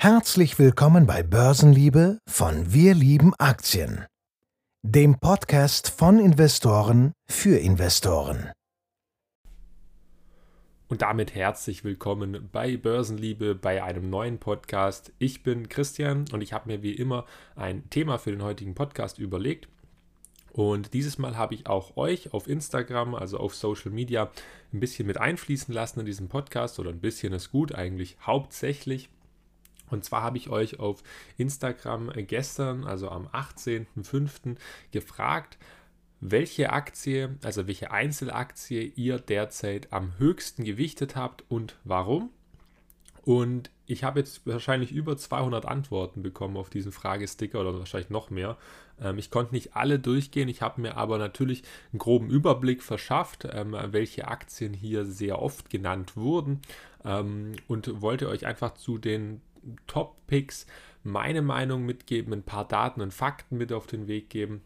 Herzlich 0.00 0.60
willkommen 0.60 1.08
bei 1.08 1.24
Börsenliebe 1.24 2.20
von 2.28 2.72
Wir 2.72 2.94
lieben 2.94 3.34
Aktien, 3.36 4.06
dem 4.84 5.18
Podcast 5.18 5.90
von 5.90 6.20
Investoren 6.20 7.14
für 7.28 7.58
Investoren. 7.58 8.52
Und 10.86 11.02
damit 11.02 11.34
herzlich 11.34 11.82
willkommen 11.82 12.48
bei 12.52 12.76
Börsenliebe 12.76 13.56
bei 13.56 13.82
einem 13.82 14.08
neuen 14.08 14.38
Podcast. 14.38 15.12
Ich 15.18 15.42
bin 15.42 15.68
Christian 15.68 16.26
und 16.30 16.42
ich 16.42 16.52
habe 16.52 16.68
mir 16.68 16.84
wie 16.84 16.92
immer 16.92 17.24
ein 17.56 17.90
Thema 17.90 18.18
für 18.18 18.30
den 18.30 18.44
heutigen 18.44 18.76
Podcast 18.76 19.18
überlegt. 19.18 19.66
Und 20.52 20.94
dieses 20.94 21.18
Mal 21.18 21.36
habe 21.36 21.56
ich 21.56 21.66
auch 21.66 21.96
euch 21.96 22.32
auf 22.32 22.46
Instagram, 22.46 23.16
also 23.16 23.38
auf 23.38 23.56
Social 23.56 23.90
Media, 23.90 24.30
ein 24.72 24.78
bisschen 24.78 25.08
mit 25.08 25.18
einfließen 25.18 25.74
lassen 25.74 25.98
in 25.98 26.06
diesem 26.06 26.28
Podcast 26.28 26.78
oder 26.78 26.90
ein 26.90 27.00
bisschen 27.00 27.32
ist 27.32 27.50
gut, 27.50 27.74
eigentlich 27.74 28.16
hauptsächlich. 28.22 29.10
Und 29.90 30.04
zwar 30.04 30.22
habe 30.22 30.36
ich 30.36 30.50
euch 30.50 30.78
auf 30.78 31.02
Instagram 31.36 32.10
gestern, 32.26 32.84
also 32.84 33.08
am 33.10 33.26
18.05., 33.28 34.56
gefragt, 34.92 35.58
welche 36.20 36.70
Aktie, 36.70 37.36
also 37.44 37.66
welche 37.66 37.90
Einzelaktie 37.90 38.92
ihr 38.96 39.18
derzeit 39.18 39.92
am 39.92 40.18
höchsten 40.18 40.64
gewichtet 40.64 41.16
habt 41.16 41.44
und 41.48 41.76
warum. 41.84 42.30
Und 43.22 43.70
ich 43.86 44.04
habe 44.04 44.20
jetzt 44.20 44.46
wahrscheinlich 44.46 44.90
über 44.90 45.16
200 45.16 45.66
Antworten 45.66 46.22
bekommen 46.22 46.56
auf 46.56 46.70
diesen 46.70 46.92
Fragesticker 46.92 47.60
oder 47.60 47.78
wahrscheinlich 47.78 48.10
noch 48.10 48.30
mehr. 48.30 48.56
Ähm, 49.00 49.18
ich 49.18 49.30
konnte 49.30 49.54
nicht 49.54 49.76
alle 49.76 49.98
durchgehen, 49.98 50.48
ich 50.48 50.62
habe 50.62 50.80
mir 50.80 50.96
aber 50.96 51.18
natürlich 51.18 51.62
einen 51.92 51.98
groben 51.98 52.30
Überblick 52.30 52.82
verschafft, 52.82 53.46
ähm, 53.50 53.76
welche 53.90 54.28
Aktien 54.28 54.72
hier 54.72 55.04
sehr 55.04 55.40
oft 55.40 55.70
genannt 55.70 56.16
wurden 56.16 56.60
ähm, 57.04 57.52
und 57.66 58.00
wollte 58.00 58.28
euch 58.28 58.46
einfach 58.46 58.74
zu 58.74 58.98
den 58.98 59.40
Top-Picks 59.86 60.66
meine 61.02 61.42
Meinung 61.42 61.84
mitgeben, 61.86 62.32
ein 62.32 62.42
paar 62.42 62.66
Daten 62.66 63.00
und 63.00 63.14
Fakten 63.14 63.56
mit 63.56 63.72
auf 63.72 63.86
den 63.86 64.06
Weg 64.08 64.30
geben 64.30 64.62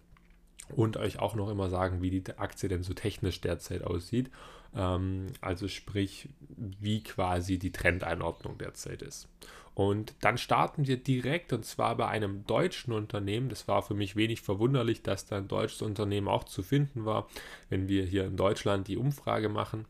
und 0.74 0.96
euch 0.96 1.18
auch 1.18 1.34
noch 1.34 1.50
immer 1.50 1.68
sagen, 1.68 2.02
wie 2.02 2.10
die 2.10 2.38
Aktie 2.38 2.68
denn 2.68 2.82
so 2.82 2.94
technisch 2.94 3.40
derzeit 3.40 3.84
aussieht. 3.84 4.30
Ähm, 4.74 5.26
also 5.40 5.68
sprich, 5.68 6.28
wie 6.48 7.02
quasi 7.02 7.58
die 7.58 7.72
Trendeinordnung 7.72 8.58
derzeit 8.58 9.02
ist. 9.02 9.28
Und 9.74 10.14
dann 10.20 10.36
starten 10.36 10.86
wir 10.86 10.98
direkt 10.98 11.52
und 11.52 11.64
zwar 11.64 11.96
bei 11.96 12.06
einem 12.06 12.46
deutschen 12.46 12.92
Unternehmen. 12.92 13.48
Das 13.48 13.68
war 13.68 13.82
für 13.82 13.94
mich 13.94 14.16
wenig 14.16 14.42
verwunderlich, 14.42 15.02
dass 15.02 15.26
da 15.26 15.38
ein 15.38 15.48
deutsches 15.48 15.80
Unternehmen 15.80 16.28
auch 16.28 16.44
zu 16.44 16.62
finden 16.62 17.06
war, 17.06 17.28
wenn 17.70 17.88
wir 17.88 18.04
hier 18.04 18.26
in 18.26 18.36
Deutschland 18.36 18.88
die 18.88 18.98
Umfrage 18.98 19.48
machen. 19.48 19.86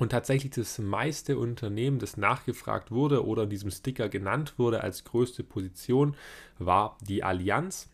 Und 0.00 0.08
tatsächlich 0.08 0.52
das 0.52 0.78
meiste 0.78 1.36
Unternehmen, 1.36 1.98
das 1.98 2.16
nachgefragt 2.16 2.90
wurde 2.90 3.26
oder 3.26 3.42
in 3.42 3.50
diesem 3.50 3.70
Sticker 3.70 4.08
genannt 4.08 4.54
wurde 4.56 4.82
als 4.82 5.04
größte 5.04 5.44
Position, 5.44 6.16
war 6.58 6.96
die 7.06 7.22
Allianz. 7.22 7.90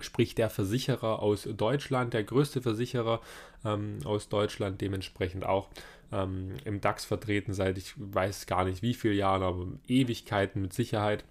Sprich 0.00 0.34
der 0.34 0.50
Versicherer 0.50 1.22
aus 1.22 1.48
Deutschland, 1.56 2.12
der 2.12 2.24
größte 2.24 2.60
Versicherer 2.60 3.20
ähm, 3.64 3.98
aus 4.04 4.28
Deutschland, 4.28 4.80
dementsprechend 4.80 5.46
auch 5.46 5.68
ähm, 6.10 6.54
im 6.64 6.80
DAX 6.80 7.04
vertreten 7.04 7.52
seit 7.52 7.78
ich 7.78 7.94
weiß 7.96 8.46
gar 8.46 8.64
nicht 8.64 8.82
wie 8.82 8.94
viele 8.94 9.14
Jahren, 9.14 9.44
aber 9.44 9.66
Ewigkeiten 9.86 10.60
mit 10.62 10.72
Sicherheit. 10.72 11.24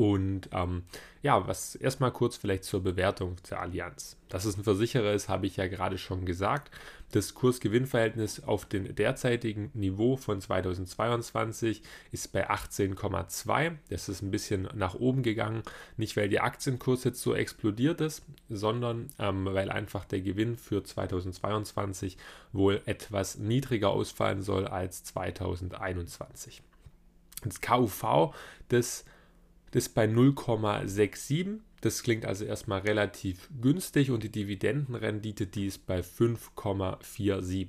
Und 0.00 0.48
ähm, 0.52 0.84
ja, 1.20 1.46
was 1.46 1.74
erstmal 1.74 2.10
kurz 2.10 2.38
vielleicht 2.38 2.64
zur 2.64 2.82
Bewertung 2.82 3.36
der 3.50 3.60
Allianz. 3.60 4.16
Dass 4.30 4.46
es 4.46 4.56
ein 4.56 4.64
Versicherer 4.64 5.12
ist, 5.12 5.28
habe 5.28 5.44
ich 5.44 5.58
ja 5.58 5.66
gerade 5.66 5.98
schon 5.98 6.24
gesagt. 6.24 6.70
Das 7.12 7.34
Kurs-Gewinn-Verhältnis 7.34 8.42
auf 8.42 8.64
dem 8.64 8.94
derzeitigen 8.94 9.70
Niveau 9.74 10.16
von 10.16 10.40
2022 10.40 11.82
ist 12.12 12.32
bei 12.32 12.48
18,2. 12.48 13.72
Das 13.90 14.08
ist 14.08 14.22
ein 14.22 14.30
bisschen 14.30 14.70
nach 14.74 14.94
oben 14.94 15.22
gegangen. 15.22 15.64
Nicht, 15.98 16.16
weil 16.16 16.30
der 16.30 16.44
Aktienkurs 16.44 17.04
jetzt 17.04 17.20
so 17.20 17.34
explodiert 17.34 18.00
ist, 18.00 18.24
sondern 18.48 19.10
ähm, 19.18 19.44
weil 19.44 19.70
einfach 19.70 20.06
der 20.06 20.22
Gewinn 20.22 20.56
für 20.56 20.82
2022 20.82 22.16
wohl 22.54 22.80
etwas 22.86 23.36
niedriger 23.36 23.90
ausfallen 23.90 24.40
soll 24.40 24.66
als 24.66 25.04
2021. 25.04 26.62
Das 27.44 27.60
KUV 27.60 28.34
des 28.70 29.04
das 29.72 29.86
ist 29.86 29.94
bei 29.94 30.04
0,67. 30.06 31.60
Das 31.80 32.02
klingt 32.02 32.26
also 32.26 32.44
erstmal 32.44 32.80
relativ 32.80 33.48
günstig 33.60 34.10
und 34.10 34.22
die 34.22 34.32
Dividendenrendite, 34.32 35.46
die 35.46 35.66
ist 35.66 35.86
bei 35.86 36.00
5,47. 36.00 37.68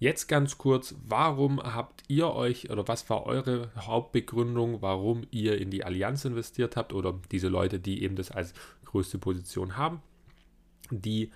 Jetzt 0.00 0.26
ganz 0.26 0.58
kurz, 0.58 0.96
warum 1.06 1.62
habt 1.62 2.02
ihr 2.08 2.32
euch 2.32 2.70
oder 2.70 2.88
was 2.88 3.08
war 3.08 3.26
eure 3.26 3.70
Hauptbegründung, 3.76 4.82
warum 4.82 5.22
ihr 5.30 5.58
in 5.58 5.70
die 5.70 5.84
Allianz 5.84 6.24
investiert 6.24 6.76
habt 6.76 6.92
oder 6.92 7.18
diese 7.30 7.48
Leute, 7.48 7.78
die 7.78 8.02
eben 8.02 8.16
das 8.16 8.30
als 8.30 8.52
größte 8.84 9.18
Position 9.18 9.76
haben? 9.76 10.02
Die 10.90 11.30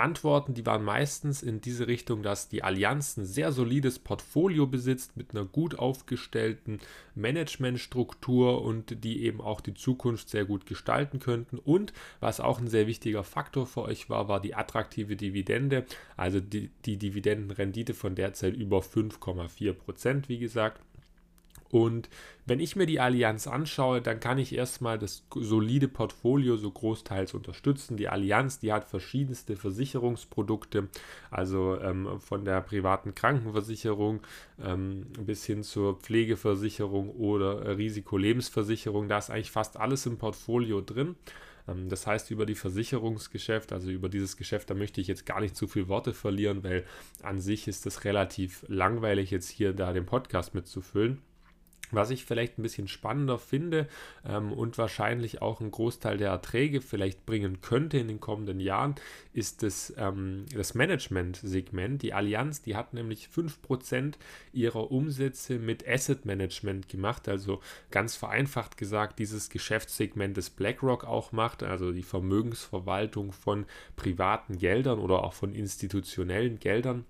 Antworten, 0.00 0.54
die 0.54 0.66
waren 0.66 0.84
meistens 0.84 1.42
in 1.42 1.60
diese 1.60 1.86
Richtung, 1.86 2.22
dass 2.22 2.48
die 2.48 2.62
Allianz 2.62 3.16
ein 3.16 3.24
sehr 3.24 3.52
solides 3.52 3.98
Portfolio 3.98 4.66
besitzt 4.66 5.16
mit 5.16 5.30
einer 5.30 5.44
gut 5.44 5.78
aufgestellten 5.78 6.80
Managementstruktur 7.14 8.62
und 8.62 9.04
die 9.04 9.24
eben 9.24 9.40
auch 9.40 9.60
die 9.60 9.74
Zukunft 9.74 10.28
sehr 10.28 10.44
gut 10.44 10.66
gestalten 10.66 11.18
könnten. 11.18 11.58
Und 11.58 11.92
was 12.20 12.40
auch 12.40 12.58
ein 12.58 12.68
sehr 12.68 12.86
wichtiger 12.86 13.24
Faktor 13.24 13.66
für 13.66 13.82
euch 13.82 14.10
war, 14.10 14.28
war 14.28 14.40
die 14.40 14.54
attraktive 14.54 15.16
Dividende, 15.16 15.84
also 16.16 16.40
die, 16.40 16.70
die 16.84 16.96
Dividendenrendite 16.96 17.94
von 17.94 18.14
derzeit 18.14 18.56
über 18.56 18.80
5,4 18.80 19.72
Prozent, 19.72 20.28
wie 20.28 20.38
gesagt. 20.38 20.80
Und 21.70 22.08
wenn 22.46 22.58
ich 22.58 22.74
mir 22.74 22.86
die 22.86 22.98
Allianz 22.98 23.46
anschaue, 23.46 24.02
dann 24.02 24.18
kann 24.18 24.38
ich 24.38 24.54
erstmal 24.54 24.98
das 24.98 25.24
solide 25.34 25.86
Portfolio 25.86 26.56
so 26.56 26.70
großteils 26.70 27.32
unterstützen. 27.34 27.96
Die 27.96 28.08
Allianz, 28.08 28.58
die 28.58 28.72
hat 28.72 28.88
verschiedenste 28.88 29.54
Versicherungsprodukte, 29.54 30.88
also 31.30 31.78
ähm, 31.80 32.20
von 32.20 32.44
der 32.44 32.60
privaten 32.60 33.14
Krankenversicherung 33.14 34.20
ähm, 34.60 35.06
bis 35.24 35.44
hin 35.44 35.62
zur 35.62 36.00
Pflegeversicherung 36.00 37.10
oder 37.10 37.62
äh, 37.62 37.70
Risikolebensversicherung. 37.72 39.08
Da 39.08 39.18
ist 39.18 39.30
eigentlich 39.30 39.52
fast 39.52 39.76
alles 39.76 40.06
im 40.06 40.18
Portfolio 40.18 40.80
drin. 40.80 41.14
Ähm, 41.68 41.88
das 41.88 42.06
heißt, 42.06 42.30
über 42.32 42.46
die 42.46 42.54
Versicherungsgeschäft, 42.54 43.72
also 43.72 43.90
über 43.90 44.08
dieses 44.08 44.36
Geschäft, 44.36 44.70
da 44.70 44.74
möchte 44.74 45.00
ich 45.00 45.06
jetzt 45.06 45.26
gar 45.26 45.40
nicht 45.40 45.56
zu 45.56 45.68
viel 45.68 45.88
Worte 45.88 46.12
verlieren, 46.14 46.64
weil 46.64 46.84
an 47.22 47.40
sich 47.40 47.68
ist 47.68 47.86
es 47.86 48.04
relativ 48.04 48.64
langweilig, 48.68 49.30
jetzt 49.30 49.50
hier 49.50 49.72
da 49.72 49.92
den 49.92 50.06
Podcast 50.06 50.54
mitzufüllen. 50.54 51.22
Was 51.90 52.10
ich 52.10 52.24
vielleicht 52.24 52.58
ein 52.58 52.62
bisschen 52.62 52.88
spannender 52.88 53.38
finde 53.38 53.88
ähm, 54.24 54.52
und 54.52 54.78
wahrscheinlich 54.78 55.42
auch 55.42 55.60
einen 55.60 55.70
Großteil 55.70 56.18
der 56.18 56.30
Erträge 56.30 56.80
vielleicht 56.80 57.26
bringen 57.26 57.60
könnte 57.60 57.98
in 57.98 58.08
den 58.08 58.20
kommenden 58.20 58.60
Jahren, 58.60 58.94
ist 59.32 59.62
das, 59.62 59.92
ähm, 59.96 60.46
das 60.54 60.74
Management-Segment. 60.74 62.02
Die 62.02 62.12
Allianz, 62.14 62.62
die 62.62 62.76
hat 62.76 62.94
nämlich 62.94 63.28
5% 63.34 64.14
ihrer 64.52 64.90
Umsätze 64.90 65.58
mit 65.58 65.86
Asset 65.86 66.24
Management 66.24 66.88
gemacht. 66.88 67.28
Also 67.28 67.60
ganz 67.90 68.16
vereinfacht 68.16 68.76
gesagt, 68.76 69.18
dieses 69.18 69.50
Geschäftssegment, 69.50 70.36
das 70.36 70.50
BlackRock 70.50 71.04
auch 71.04 71.32
macht, 71.32 71.62
also 71.62 71.92
die 71.92 72.02
Vermögensverwaltung 72.02 73.32
von 73.32 73.66
privaten 73.96 74.58
Geldern 74.58 74.98
oder 74.98 75.24
auch 75.24 75.32
von 75.32 75.54
institutionellen 75.54 76.58
Geldern. 76.58 77.04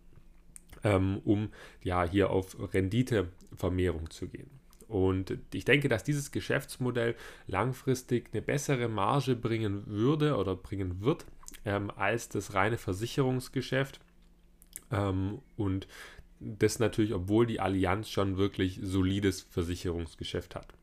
Ähm, 0.83 1.21
um 1.25 1.51
ja 1.83 2.05
hier 2.05 2.31
auf 2.31 2.57
Renditevermehrung 2.73 4.09
zu 4.09 4.29
gehen. 4.29 4.60
Und 4.91 5.39
ich 5.55 5.65
denke, 5.65 5.89
dass 5.89 6.03
dieses 6.03 6.33
Geschäftsmodell 6.33 7.15
langfristig 7.47 8.29
eine 8.33 8.43
bessere 8.43 8.89
Marge 8.89 9.37
bringen 9.37 9.87
würde 9.87 10.37
oder 10.37 10.57
bringen 10.57 11.01
wird 11.01 11.25
ähm, 11.65 11.91
als 11.95 12.29
das 12.29 12.55
reine 12.55 12.77
Versicherungsgeschäft. 12.77 14.01
Ähm, 14.91 15.39
und 15.57 15.87
das 16.41 16.79
natürlich, 16.79 17.15
obwohl 17.15 17.47
die 17.47 17.61
Allianz 17.61 18.09
schon 18.11 18.37
wirklich 18.37 18.81
solides 18.83 19.43
Versicherungsgeschäft 19.43 20.55
hat. 20.55 20.75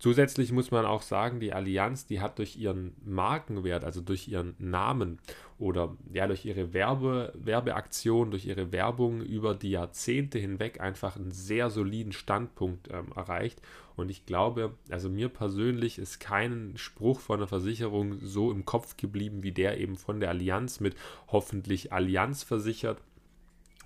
Zusätzlich 0.00 0.50
muss 0.50 0.70
man 0.70 0.86
auch 0.86 1.02
sagen, 1.02 1.40
die 1.40 1.52
Allianz, 1.52 2.06
die 2.06 2.22
hat 2.22 2.38
durch 2.38 2.56
ihren 2.56 2.94
Markenwert, 3.04 3.84
also 3.84 4.00
durch 4.00 4.28
ihren 4.28 4.54
Namen 4.58 5.18
oder 5.58 5.94
ja 6.10 6.26
durch 6.26 6.46
ihre 6.46 6.72
Werbe, 6.72 7.34
Werbeaktion, 7.34 8.30
durch 8.30 8.46
ihre 8.46 8.72
Werbung 8.72 9.20
über 9.20 9.54
die 9.54 9.72
Jahrzehnte 9.72 10.38
hinweg 10.38 10.80
einfach 10.80 11.16
einen 11.16 11.32
sehr 11.32 11.68
soliden 11.68 12.12
Standpunkt 12.12 12.88
ähm, 12.90 13.12
erreicht. 13.14 13.60
Und 13.94 14.10
ich 14.10 14.24
glaube, 14.24 14.72
also 14.88 15.10
mir 15.10 15.28
persönlich 15.28 15.98
ist 15.98 16.18
kein 16.18 16.72
Spruch 16.76 17.20
von 17.20 17.40
der 17.40 17.48
Versicherung 17.48 18.20
so 18.22 18.50
im 18.50 18.64
Kopf 18.64 18.96
geblieben 18.96 19.42
wie 19.42 19.52
der 19.52 19.78
eben 19.78 19.96
von 19.96 20.18
der 20.18 20.30
Allianz 20.30 20.80
mit 20.80 20.96
hoffentlich 21.28 21.92
Allianz 21.92 22.42
versichert. 22.42 23.02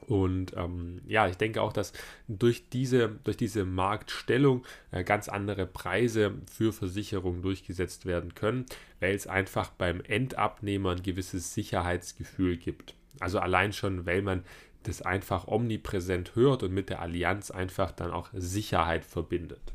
Und 0.09 0.55
ähm, 0.56 1.01
ja, 1.06 1.29
ich 1.29 1.37
denke 1.37 1.62
auch, 1.62 1.73
dass 1.73 1.93
durch 2.29 2.69
diese, 2.69 3.09
durch 3.25 3.37
diese 3.37 3.65
Marktstellung 3.65 4.65
äh, 4.91 5.05
ganz 5.05 5.29
andere 5.29 5.67
Preise 5.67 6.35
für 6.51 6.73
Versicherungen 6.73 7.43
durchgesetzt 7.43 8.06
werden 8.06 8.35
können, 8.35 8.67
weil 9.01 9.15
es 9.15 9.27
einfach 9.27 9.71
beim 9.71 10.01
Endabnehmer 10.01 10.93
ein 10.93 11.03
gewisses 11.03 11.55
Sicherheitsgefühl 11.55 12.56
gibt. 12.56 12.95
Also 13.21 13.39
allein 13.39 13.73
schon, 13.73 14.06
weil 14.06 14.23
man 14.23 14.45
das 14.83 15.03
einfach 15.03 15.49
omnipräsent 15.49 16.35
hört 16.35 16.62
und 16.62 16.73
mit 16.73 16.91
der 16.91 17.00
Allianz 17.00 17.50
einfach 17.50 17.91
dann 17.93 18.11
auch 18.11 18.29
Sicherheit 18.35 19.05
verbindet. 19.05 19.73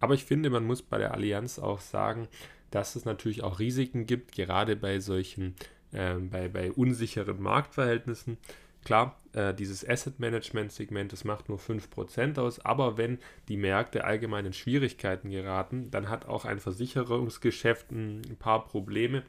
Aber 0.00 0.14
ich 0.14 0.24
finde, 0.24 0.50
man 0.50 0.66
muss 0.66 0.82
bei 0.82 0.98
der 0.98 1.14
Allianz 1.14 1.58
auch 1.58 1.80
sagen, 1.80 2.28
dass 2.70 2.96
es 2.96 3.04
natürlich 3.04 3.42
auch 3.42 3.58
Risiken 3.58 4.04
gibt, 4.04 4.32
gerade 4.32 4.76
bei 4.76 5.00
solchen 5.00 5.54
äh, 5.94 6.14
bei, 6.14 6.48
bei 6.48 6.72
unsicheren 6.72 7.40
Marktverhältnissen. 7.40 8.38
Klar, 8.84 9.18
äh, 9.32 9.54
dieses 9.54 9.88
Asset 9.88 10.20
Management 10.20 10.70
Segment, 10.72 11.12
das 11.12 11.24
macht 11.24 11.48
nur 11.48 11.58
5% 11.58 12.38
aus, 12.38 12.60
aber 12.60 12.98
wenn 12.98 13.18
die 13.48 13.56
Märkte 13.56 14.04
allgemein 14.04 14.44
in 14.44 14.52
Schwierigkeiten 14.52 15.30
geraten, 15.30 15.90
dann 15.90 16.10
hat 16.10 16.26
auch 16.26 16.44
ein 16.44 16.60
Versicherungsgeschäft 16.60 17.90
ein 17.90 18.36
paar 18.38 18.64
Probleme, 18.66 19.22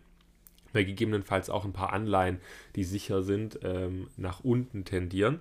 weil 0.74 0.84
gegebenenfalls 0.84 1.50
auch 1.50 1.64
ein 1.64 1.74
paar 1.74 1.94
Anleihen, 1.94 2.40
die 2.76 2.84
sicher 2.84 3.24
sind, 3.24 3.60
ähm, 3.64 4.08
nach 4.18 4.44
unten 4.44 4.84
tendieren 4.84 5.40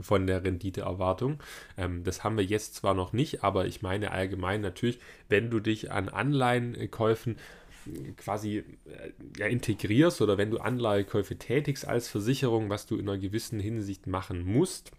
von 0.00 0.26
der 0.26 0.42
Renditeerwartung. 0.42 1.38
Ähm, 1.76 2.04
das 2.04 2.24
haben 2.24 2.38
wir 2.38 2.44
jetzt 2.44 2.76
zwar 2.76 2.94
noch 2.94 3.12
nicht, 3.12 3.44
aber 3.44 3.66
ich 3.66 3.82
meine 3.82 4.10
allgemein 4.10 4.60
natürlich, 4.60 4.98
wenn 5.28 5.50
du 5.50 5.60
dich 5.60 5.92
an 5.92 6.08
Anleihenkäufen 6.08 7.36
quasi 8.16 8.58
äh, 8.58 8.64
ja, 9.38 9.46
integrierst 9.46 10.20
oder 10.20 10.38
wenn 10.38 10.50
du 10.50 10.58
Anleihekäufe 10.58 11.36
tätigst 11.36 11.86
als 11.86 12.08
Versicherung, 12.08 12.68
was 12.68 12.86
du 12.86 12.96
in 12.96 13.08
einer 13.08 13.18
gewissen 13.18 13.60
Hinsicht 13.60 14.06
machen 14.06 14.44
musst, 14.44 14.92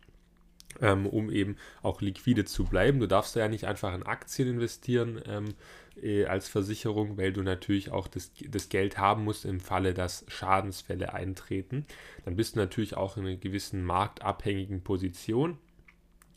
ähm, 0.81 1.05
um 1.05 1.29
eben 1.31 1.57
auch 1.81 2.01
liquide 2.01 2.45
zu 2.45 2.65
bleiben. 2.65 2.99
Du 2.99 3.07
darfst 3.07 3.35
ja 3.35 3.47
nicht 3.47 3.65
einfach 3.65 3.93
in 3.93 4.03
Aktien 4.03 4.47
investieren 4.47 5.21
ähm, 5.25 5.45
äh, 6.01 6.25
als 6.25 6.47
Versicherung, 6.47 7.17
weil 7.17 7.33
du 7.33 7.41
natürlich 7.41 7.91
auch 7.91 8.07
das, 8.07 8.31
das 8.47 8.69
Geld 8.69 8.97
haben 8.97 9.23
musst 9.23 9.45
im 9.45 9.59
Falle, 9.59 9.93
dass 9.93 10.25
Schadensfälle 10.27 11.13
eintreten. 11.13 11.85
Dann 12.25 12.35
bist 12.35 12.55
du 12.55 12.59
natürlich 12.59 12.95
auch 12.95 13.17
in 13.17 13.25
einer 13.25 13.35
gewissen 13.35 13.83
marktabhängigen 13.83 14.81
Position. 14.81 15.57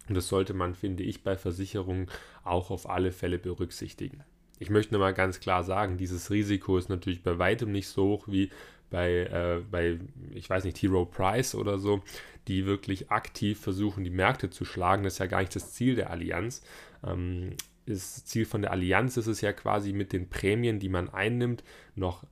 Und 0.09 0.15
das 0.15 0.29
sollte 0.29 0.55
man, 0.55 0.75
finde 0.75 1.03
ich, 1.03 1.25
bei 1.25 1.37
Versicherungen 1.37 2.07
auch 2.45 2.71
auf 2.71 2.89
alle 2.89 3.11
Fälle 3.11 3.39
berücksichtigen. 3.39 4.23
Ich 4.59 4.71
möchte 4.71 4.95
nochmal 4.95 5.15
ganz 5.15 5.41
klar 5.41 5.65
sagen, 5.65 5.99
dieses 5.99 6.31
Risiko 6.31 6.79
ist 6.79 6.89
natürlich 6.89 7.23
bei 7.23 7.39
weitem 7.39 7.73
nicht 7.73 7.89
so 7.89 8.05
hoch 8.05 8.29
wie 8.29 8.51
bei, 8.91 9.11
äh, 9.11 9.63
bei 9.71 9.99
ich 10.35 10.49
weiß 10.49 10.65
nicht, 10.65 10.81
Hero 10.81 11.05
Price 11.05 11.55
oder 11.55 11.79
so, 11.79 12.03
die 12.49 12.67
wirklich 12.67 13.11
aktiv 13.11 13.61
versuchen, 13.61 14.05
die 14.05 14.11
Märkte 14.11 14.51
zu 14.51 14.65
schlagen. 14.65 15.03
Das 15.03 15.15
ist 15.15 15.19
ja 15.19 15.27
gar 15.27 15.41
nicht 15.41 15.55
das 15.57 15.73
Ziel 15.73 15.97
der 15.97 16.11
Allianz. 16.11 16.63
Ähm, 17.05 17.51
das 17.87 18.25
Ziel 18.25 18.45
von 18.45 18.63
der 18.63 18.73
Allianz 18.73 19.17
ist 19.17 19.27
es 19.27 19.41
ja 19.41 19.53
quasi 19.53 19.93
mit 19.93 20.13
den 20.13 20.29
Prämien, 20.29 20.79
die 20.79 20.89
man 20.89 21.09
einnimmt, 21.09 21.63
noch 21.95 22.25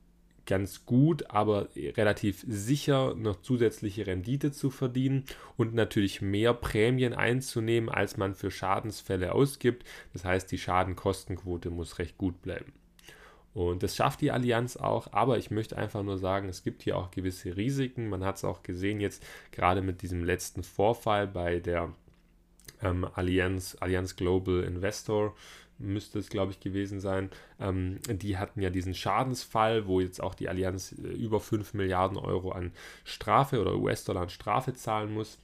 ganz 0.46 0.84
gut, 0.86 1.30
aber 1.30 1.68
relativ 1.74 2.44
sicher 2.46 3.14
noch 3.14 3.40
zusätzliche 3.40 4.06
Rendite 4.06 4.52
zu 4.52 4.70
verdienen 4.70 5.24
und 5.56 5.74
natürlich 5.74 6.20
mehr 6.22 6.54
Prämien 6.54 7.14
einzunehmen, 7.14 7.88
als 7.88 8.16
man 8.16 8.34
für 8.34 8.50
Schadensfälle 8.50 9.32
ausgibt. 9.32 9.84
Das 10.12 10.24
heißt, 10.24 10.50
die 10.50 10.58
Schadenkostenquote 10.58 11.70
muss 11.70 11.98
recht 11.98 12.18
gut 12.18 12.42
bleiben. 12.42 12.72
Und 13.54 13.84
das 13.84 13.94
schafft 13.94 14.20
die 14.20 14.32
Allianz 14.32 14.76
auch, 14.76 15.12
aber 15.12 15.38
ich 15.38 15.52
möchte 15.52 15.76
einfach 15.76 16.02
nur 16.02 16.18
sagen, 16.18 16.48
es 16.48 16.64
gibt 16.64 16.82
hier 16.82 16.98
auch 16.98 17.12
gewisse 17.12 17.56
Risiken. 17.56 18.08
Man 18.08 18.24
hat 18.24 18.36
es 18.36 18.44
auch 18.44 18.64
gesehen 18.64 19.00
jetzt 19.00 19.24
gerade 19.52 19.80
mit 19.80 20.02
diesem 20.02 20.24
letzten 20.24 20.64
Vorfall 20.64 21.28
bei 21.28 21.60
der 21.60 21.92
ähm, 22.82 23.06
Allianz, 23.14 23.76
Allianz 23.78 24.16
Global 24.16 24.64
Investor 24.64 25.36
müsste 25.78 26.18
es, 26.18 26.28
glaube 26.28 26.52
ich, 26.52 26.60
gewesen 26.60 27.00
sein. 27.00 27.30
Ähm, 27.60 27.98
die 28.08 28.38
hatten 28.38 28.60
ja 28.60 28.70
diesen 28.70 28.94
Schadensfall, 28.94 29.86
wo 29.86 30.00
jetzt 30.00 30.20
auch 30.20 30.34
die 30.34 30.48
Allianz 30.48 30.92
äh, 30.92 31.08
über 31.08 31.40
5 31.40 31.74
Milliarden 31.74 32.16
Euro 32.16 32.52
an 32.52 32.72
Strafe 33.04 33.60
oder 33.60 33.76
US-Dollar 33.76 34.22
an 34.22 34.28
Strafe 34.30 34.72
zahlen 34.74 35.12
muss. 35.12 35.38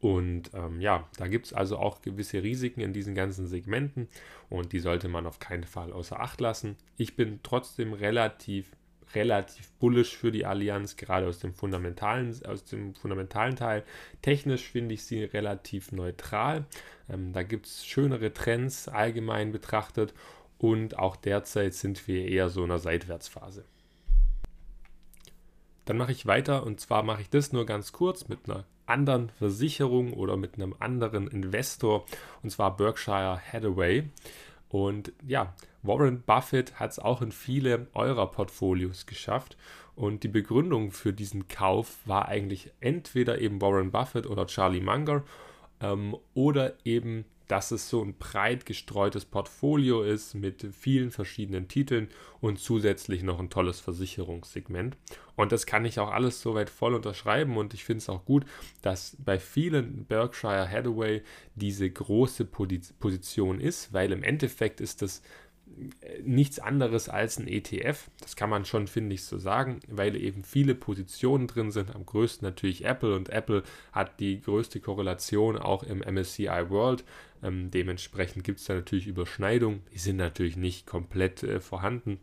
Und 0.00 0.50
ähm, 0.52 0.80
ja, 0.80 1.08
da 1.16 1.28
gibt 1.28 1.46
es 1.46 1.52
also 1.54 1.78
auch 1.78 2.02
gewisse 2.02 2.42
Risiken 2.42 2.80
in 2.80 2.92
diesen 2.92 3.14
ganzen 3.14 3.46
Segmenten 3.46 4.08
und 4.50 4.72
die 4.72 4.80
sollte 4.80 5.08
man 5.08 5.26
auf 5.26 5.38
keinen 5.38 5.64
Fall 5.64 5.92
außer 5.92 6.20
Acht 6.20 6.42
lassen. 6.42 6.76
Ich 6.98 7.16
bin 7.16 7.40
trotzdem 7.42 7.94
relativ 7.94 8.70
relativ 9.14 9.70
bullish 9.72 10.16
für 10.16 10.32
die 10.32 10.46
Allianz, 10.46 10.96
gerade 10.96 11.26
aus 11.26 11.38
dem 11.38 11.54
fundamentalen, 11.54 12.34
aus 12.46 12.64
dem 12.64 12.94
fundamentalen 12.94 13.56
Teil. 13.56 13.84
Technisch 14.22 14.68
finde 14.70 14.94
ich 14.94 15.04
sie 15.04 15.24
relativ 15.24 15.92
neutral. 15.92 16.64
Ähm, 17.08 17.32
da 17.32 17.42
gibt 17.42 17.66
es 17.66 17.86
schönere 17.86 18.32
Trends 18.32 18.88
allgemein 18.88 19.52
betrachtet 19.52 20.14
und 20.58 20.98
auch 20.98 21.16
derzeit 21.16 21.74
sind 21.74 22.06
wir 22.08 22.26
eher 22.26 22.48
so 22.48 22.64
in 22.64 22.70
einer 22.70 22.78
Seitwärtsphase. 22.78 23.64
Dann 25.84 25.98
mache 25.98 26.12
ich 26.12 26.26
weiter 26.26 26.64
und 26.64 26.80
zwar 26.80 27.02
mache 27.02 27.22
ich 27.22 27.30
das 27.30 27.52
nur 27.52 27.66
ganz 27.66 27.92
kurz 27.92 28.28
mit 28.28 28.48
einer 28.48 28.64
anderen 28.86 29.30
Versicherung 29.30 30.12
oder 30.12 30.36
mit 30.36 30.54
einem 30.54 30.74
anderen 30.78 31.28
Investor 31.28 32.06
und 32.42 32.50
zwar 32.50 32.76
Berkshire 32.76 33.40
Hathaway. 33.52 34.08
Und 34.74 35.12
ja, 35.24 35.54
Warren 35.84 36.22
Buffett 36.22 36.80
hat 36.80 36.90
es 36.90 36.98
auch 36.98 37.22
in 37.22 37.30
viele 37.30 37.86
eurer 37.94 38.28
Portfolios 38.28 39.06
geschafft. 39.06 39.56
Und 39.94 40.24
die 40.24 40.28
Begründung 40.28 40.90
für 40.90 41.12
diesen 41.12 41.46
Kauf 41.46 41.98
war 42.06 42.26
eigentlich 42.26 42.72
entweder 42.80 43.40
eben 43.40 43.62
Warren 43.62 43.92
Buffett 43.92 44.26
oder 44.26 44.48
Charlie 44.48 44.80
Munger 44.80 45.22
ähm, 45.80 46.16
oder 46.34 46.72
eben 46.84 47.24
dass 47.48 47.70
es 47.70 47.88
so 47.88 48.02
ein 48.02 48.14
breit 48.16 48.66
gestreutes 48.66 49.24
Portfolio 49.24 50.02
ist 50.02 50.34
mit 50.34 50.66
vielen 50.72 51.10
verschiedenen 51.10 51.68
Titeln 51.68 52.08
und 52.40 52.58
zusätzlich 52.58 53.22
noch 53.22 53.38
ein 53.38 53.50
tolles 53.50 53.80
Versicherungssegment. 53.80 54.96
Und 55.36 55.52
das 55.52 55.66
kann 55.66 55.84
ich 55.84 55.98
auch 55.98 56.10
alles 56.10 56.40
soweit 56.40 56.70
voll 56.70 56.94
unterschreiben 56.94 57.56
und 57.56 57.74
ich 57.74 57.84
finde 57.84 57.98
es 57.98 58.08
auch 58.08 58.24
gut, 58.24 58.44
dass 58.82 59.16
bei 59.24 59.38
vielen 59.38 60.04
Berkshire 60.04 60.70
Hathaway 60.70 61.22
diese 61.54 61.90
große 61.90 62.44
Position 62.44 63.60
ist, 63.60 63.92
weil 63.92 64.12
im 64.12 64.22
Endeffekt 64.22 64.80
ist 64.80 65.02
das 65.02 65.22
nichts 66.22 66.58
anderes 66.58 67.08
als 67.08 67.38
ein 67.38 67.48
ETF. 67.48 68.10
Das 68.20 68.36
kann 68.36 68.50
man 68.50 68.64
schon, 68.64 68.86
finde 68.86 69.14
ich, 69.14 69.24
so 69.24 69.38
sagen, 69.38 69.80
weil 69.88 70.16
eben 70.16 70.44
viele 70.44 70.74
Positionen 70.74 71.46
drin 71.46 71.70
sind. 71.70 71.94
Am 71.94 72.06
größten 72.06 72.46
natürlich 72.46 72.84
Apple 72.84 73.14
und 73.14 73.28
Apple 73.30 73.62
hat 73.92 74.20
die 74.20 74.40
größte 74.40 74.80
Korrelation 74.80 75.56
auch 75.56 75.82
im 75.82 75.98
MSCI 75.98 76.70
World. 76.70 77.04
Ähm, 77.42 77.70
dementsprechend 77.70 78.44
gibt 78.44 78.60
es 78.60 78.66
da 78.66 78.74
natürlich 78.74 79.06
Überschneidungen. 79.06 79.82
Die 79.92 79.98
sind 79.98 80.16
natürlich 80.16 80.56
nicht 80.56 80.86
komplett 80.86 81.42
äh, 81.42 81.60
vorhanden. 81.60 82.18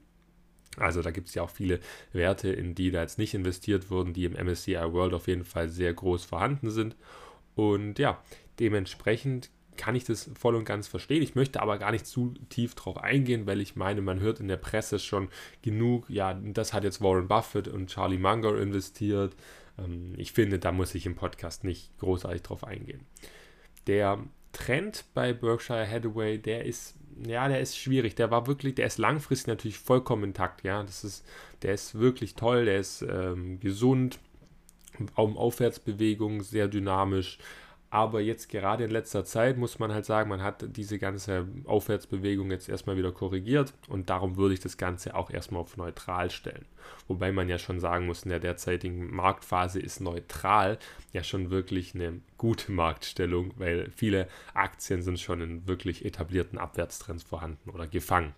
Also 0.77 1.01
da 1.01 1.11
gibt 1.11 1.27
es 1.27 1.35
ja 1.35 1.43
auch 1.43 1.49
viele 1.49 1.79
Werte, 2.13 2.49
in 2.49 2.75
die 2.75 2.91
da 2.91 3.01
jetzt 3.01 3.17
nicht 3.17 3.33
investiert 3.33 3.89
wurden, 3.89 4.13
die 4.13 4.25
im 4.25 4.33
MSCI 4.33 4.75
World 4.93 5.13
auf 5.13 5.27
jeden 5.27 5.43
Fall 5.43 5.69
sehr 5.69 5.93
groß 5.93 6.23
vorhanden 6.23 6.69
sind. 6.69 6.95
Und 7.55 7.99
ja, 7.99 8.23
dementsprechend 8.59 9.49
kann 9.77 9.95
ich 9.95 10.03
das 10.03 10.29
voll 10.37 10.55
und 10.55 10.65
ganz 10.65 10.87
verstehen. 10.87 11.23
Ich 11.23 11.35
möchte 11.35 11.61
aber 11.61 11.77
gar 11.77 11.91
nicht 11.91 12.05
zu 12.05 12.33
tief 12.49 12.75
drauf 12.75 12.97
eingehen, 12.97 13.45
weil 13.47 13.61
ich 13.61 13.75
meine, 13.75 14.01
man 14.01 14.19
hört 14.19 14.39
in 14.39 14.47
der 14.47 14.57
Presse 14.57 14.99
schon 14.99 15.29
genug, 15.61 16.09
ja, 16.09 16.33
das 16.33 16.73
hat 16.73 16.83
jetzt 16.83 17.01
Warren 17.01 17.27
Buffett 17.27 17.67
und 17.67 17.89
Charlie 17.89 18.17
Munger 18.17 18.57
investiert. 18.57 19.35
Ähm, 19.77 20.13
ich 20.17 20.33
finde, 20.33 20.59
da 20.59 20.71
muss 20.71 20.95
ich 20.95 21.05
im 21.05 21.15
Podcast 21.15 21.63
nicht 21.63 21.97
großartig 21.99 22.41
drauf 22.41 22.63
eingehen. 22.63 23.05
Der 23.87 24.19
Trend 24.51 25.05
bei 25.13 25.33
Berkshire 25.33 25.89
Hathaway, 25.89 26.37
der 26.37 26.65
ist, 26.65 26.95
ja, 27.25 27.47
der 27.47 27.61
ist 27.61 27.77
schwierig. 27.77 28.15
Der 28.15 28.31
war 28.31 28.47
wirklich, 28.47 28.75
der 28.75 28.87
ist 28.87 28.97
langfristig 28.97 29.47
natürlich 29.47 29.79
vollkommen 29.79 30.25
intakt, 30.25 30.63
ja. 30.63 30.83
Das 30.83 31.03
ist, 31.03 31.25
der 31.61 31.73
ist 31.73 31.97
wirklich 31.97 32.35
toll, 32.35 32.65
der 32.65 32.79
ist 32.79 33.01
ähm, 33.01 33.59
gesund, 33.59 34.19
Aufwärtsbewegung, 35.15 36.43
sehr 36.43 36.67
dynamisch. 36.67 37.39
Aber 37.93 38.21
jetzt 38.21 38.47
gerade 38.47 38.85
in 38.85 38.89
letzter 38.89 39.25
Zeit 39.25 39.57
muss 39.57 39.77
man 39.77 39.93
halt 39.93 40.05
sagen, 40.05 40.29
man 40.29 40.41
hat 40.41 40.65
diese 40.77 40.97
ganze 40.97 41.45
Aufwärtsbewegung 41.65 42.49
jetzt 42.49 42.69
erstmal 42.69 42.95
wieder 42.95 43.11
korrigiert 43.11 43.73
und 43.89 44.09
darum 44.09 44.37
würde 44.37 44.53
ich 44.53 44.61
das 44.61 44.77
Ganze 44.77 45.13
auch 45.13 45.29
erstmal 45.29 45.61
auf 45.61 45.75
neutral 45.75 46.31
stellen. 46.31 46.65
Wobei 47.09 47.33
man 47.33 47.49
ja 47.49 47.59
schon 47.59 47.81
sagen 47.81 48.05
muss, 48.05 48.23
in 48.23 48.29
der 48.29 48.39
derzeitigen 48.39 49.13
Marktphase 49.13 49.81
ist 49.81 49.99
neutral 49.99 50.79
ja 51.11 51.21
schon 51.21 51.51
wirklich 51.51 51.93
eine 51.93 52.21
gute 52.37 52.71
Marktstellung, 52.71 53.51
weil 53.57 53.91
viele 53.93 54.29
Aktien 54.53 55.01
sind 55.01 55.19
schon 55.19 55.41
in 55.41 55.67
wirklich 55.67 56.05
etablierten 56.05 56.57
Abwärtstrends 56.57 57.23
vorhanden 57.23 57.71
oder 57.71 57.87
gefangen. 57.87 58.33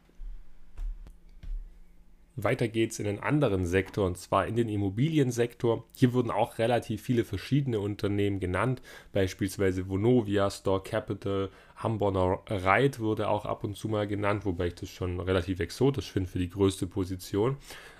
Weiter 2.35 2.67
geht's 2.67 2.99
in 2.99 3.07
einen 3.07 3.19
anderen 3.19 3.65
Sektor 3.65 4.07
und 4.07 4.17
zwar 4.17 4.47
in 4.47 4.55
den 4.55 4.67
Immobiliensektor. 4.67 5.83
Hier 5.95 6.13
wurden 6.13 6.31
auch 6.31 6.57
relativ 6.57 7.01
viele 7.01 7.25
verschiedene 7.25 7.79
Unternehmen 7.79 8.39
genannt, 8.39 8.81
beispielsweise 9.11 9.87
Vonovia, 9.87 10.49
Store 10.49 10.81
Capital, 10.81 11.49
Hamborner 11.75 12.39
Reit 12.47 12.99
wurde 12.99 13.27
auch 13.27 13.45
ab 13.45 13.63
und 13.63 13.77
zu 13.77 13.87
mal 13.87 14.07
genannt, 14.07 14.45
wobei 14.45 14.67
ich 14.67 14.75
das 14.75 14.89
schon 14.89 15.19
relativ 15.19 15.59
exotisch 15.59 16.11
finde 16.11 16.29
für 16.29 16.39
die 16.39 16.49
größte 16.49 16.87
Position. 16.87 17.57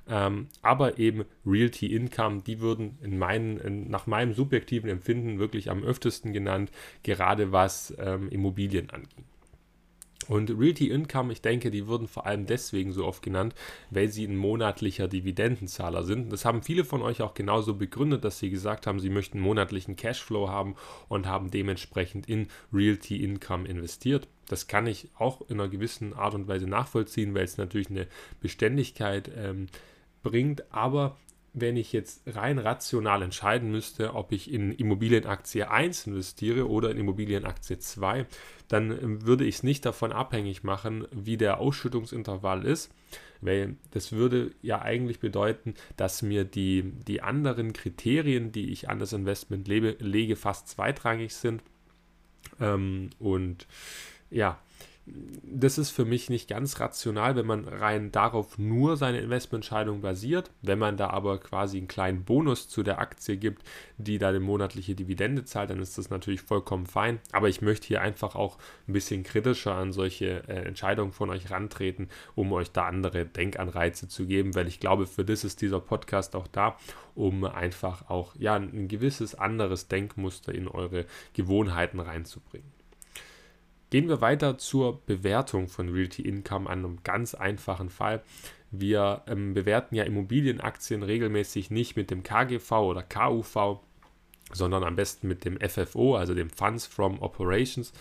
Ähm, 0.08 0.48
aber 0.62 0.98
eben 1.00 1.26
Realty 1.46 1.96
Income, 1.96 2.42
die 2.46 2.60
würden 2.60 2.98
in 3.02 3.18
meinen, 3.18 3.58
in, 3.60 3.90
nach 3.90 4.08
meinem 4.08 4.34
subjektiven 4.34 4.90
Empfinden 4.90 5.40
wirklich 5.40 5.70
am 5.70 5.84
öftesten 5.84 6.34
genannt, 6.34 6.72
gerade 7.04 7.52
was 7.52 7.94
ähm, 8.00 8.30
Immobilien 8.30 8.90
anging. 8.90 9.26
Und 10.28 10.50
Realty 10.50 10.90
Income, 10.90 11.34
ich 11.34 11.42
denke, 11.42 11.72
die 11.72 11.88
wurden 11.88 12.08
vor 12.08 12.26
allem 12.26 12.46
deswegen 12.46 12.92
so 12.92 13.06
oft 13.06 13.22
genannt, 13.22 13.56
weil 13.90 14.10
sie 14.10 14.26
ein 14.26 14.36
monatlicher 14.36 15.08
Dividendenzahler 15.08 16.04
sind. 16.04 16.32
Das 16.32 16.46
haben 16.46 16.64
viele 16.64 16.86
von 16.86 17.02
euch 17.02 17.22
auch 17.22 17.34
genauso 17.34 17.76
begründet, 17.76 18.24
dass 18.24 18.40
sie 18.40 18.50
gesagt 18.50 18.88
haben, 18.88 19.00
sie 19.00 19.10
möchten 19.10 19.40
monatlichen 19.40 19.96
Cashflow 19.96 20.50
haben 20.50 20.76
und 21.08 21.28
haben 21.28 21.52
dementsprechend 21.52 22.28
in 22.28 22.48
Realty 22.72 23.24
Income 23.24 23.68
investiert. 23.68 24.28
Das 24.48 24.68
kann 24.68 24.88
ich 24.88 25.10
auch 25.18 25.42
in 25.50 25.60
einer 25.60 25.70
gewissen 25.70 26.14
Art 26.14 26.34
und 26.34 26.48
Weise 26.48 26.68
nachvollziehen, 26.68 27.34
weil 27.34 27.46
es 27.46 27.58
natürlich 27.58 27.90
eine 27.90 28.08
Beständigkeit 28.42 29.32
ähm, 29.36 29.68
bringt. 30.22 30.72
Aber 30.74 31.18
wenn 31.54 31.78
ich 31.78 31.94
jetzt 31.94 32.24
rein 32.26 32.58
rational 32.58 33.22
entscheiden 33.22 33.72
müsste, 33.72 34.16
ob 34.16 34.32
ich 34.32 34.52
in 34.52 34.72
Immobilienaktie 34.72 35.64
1 35.64 36.08
investiere 36.08 36.68
oder 36.68 36.90
in 36.90 36.98
Immobilienaktie 36.98 37.78
2, 37.78 38.26
dann 38.68 38.92
ähm, 38.92 39.26
würde 39.26 39.46
ich 39.46 39.56
es 39.56 39.64
nicht 39.64 39.86
davon 39.86 40.12
abhängig 40.12 40.64
machen, 40.64 41.08
wie 41.12 41.38
der 41.38 41.60
Ausschüttungsintervall 41.60 42.66
ist, 42.66 42.92
weil 43.42 43.76
das 43.92 44.12
würde 44.12 44.52
ja 44.64 44.82
eigentlich 44.82 45.20
bedeuten, 45.20 45.76
dass 45.96 46.24
mir 46.24 46.44
die, 46.44 46.92
die 47.08 47.22
anderen 47.22 47.74
Kriterien, 47.74 48.52
die 48.52 48.72
ich 48.72 48.90
an 48.90 48.98
das 48.98 49.14
Investment 49.14 49.68
lebe, 49.68 49.96
lege, 50.00 50.36
fast 50.36 50.70
zweitrangig 50.70 51.36
sind. 51.36 51.62
Ähm, 52.60 53.12
und 53.20 53.68
ja, 54.32 54.60
das 55.06 55.78
ist 55.78 55.90
für 55.90 56.06
mich 56.06 56.30
nicht 56.30 56.48
ganz 56.48 56.80
rational, 56.80 57.36
wenn 57.36 57.46
man 57.46 57.68
rein 57.68 58.12
darauf 58.12 58.58
nur 58.58 58.96
seine 58.96 59.20
Investmententscheidung 59.20 60.00
basiert. 60.00 60.50
Wenn 60.62 60.80
man 60.80 60.96
da 60.96 61.10
aber 61.10 61.40
quasi 61.40 61.78
einen 61.78 61.90
kleinen 61.90 62.24
Bonus 62.24 62.70
zu 62.70 62.84
der 62.84 63.00
Aktie 63.00 63.36
gibt, 63.36 63.64
die 63.98 64.18
da 64.18 64.30
eine 64.30 64.40
monatliche 64.40 64.96
Dividende 64.96 65.44
zahlt, 65.44 65.70
dann 65.70 65.82
ist 65.82 65.98
das 65.98 66.10
natürlich 66.10 66.42
vollkommen 66.42 66.86
fein. 66.86 67.20
Aber 67.34 67.50
ich 67.50 67.62
möchte 67.62 67.88
hier 67.88 68.02
einfach 68.02 68.36
auch 68.36 68.58
ein 68.88 68.94
bisschen 68.94 69.24
kritischer 69.24 69.76
an 69.76 69.92
solche 69.92 70.48
äh, 70.48 70.66
Entscheidungen 70.66 71.12
von 71.12 71.30
euch 71.30 71.52
rantreten, 71.52 72.08
um 72.36 72.54
euch 72.54 72.72
da 72.72 72.88
andere 72.88 73.26
Denkanreize 73.26 74.08
zu 74.08 74.26
geben, 74.26 74.56
weil 74.56 74.68
ich 74.68 74.80
glaube, 74.80 75.06
für 75.06 75.26
das 75.26 75.44
ist 75.44 75.62
dieser 75.62 75.82
Podcast 75.82 76.34
auch 76.34 76.48
da, 76.48 76.78
um 77.14 77.44
einfach 77.44 78.10
auch 78.10 78.36
ja, 78.38 78.56
ein 78.56 78.88
gewisses 78.88 79.36
anderes 79.36 79.90
Denkmuster 79.90 80.56
in 80.56 80.70
eure 80.70 81.06
Gewohnheiten 81.34 82.00
reinzubringen. 82.00 82.73
Gehen 83.94 84.10
wir 84.10 84.22
weiter 84.22 84.58
zur 84.58 85.06
Bewertung 85.06 85.68
von 85.68 85.90
Realty 85.90 86.24
Income 86.24 86.68
an 86.68 86.80
einem 86.80 87.04
ganz 87.04 87.36
einfachen 87.36 87.92
Fall. 87.92 88.24
Wir 88.72 89.22
ähm, 89.28 89.54
bewerten 89.54 89.94
ja 89.94 90.04
Immobilienaktien 90.04 91.04
regelmäßig 91.04 91.70
nicht 91.70 91.96
mit 91.96 92.10
dem 92.10 92.24
KGV 92.24 92.72
oder 92.72 93.04
KUV, 93.04 93.82
sondern 94.52 94.84
am 94.84 94.96
besten 94.96 95.28
mit 95.28 95.46
dem 95.46 95.60
FFO, 95.60 96.16
also 96.16 96.34
dem 96.34 96.50
Funds 96.50 96.88
from 96.88 97.22
Operations. 97.22 97.94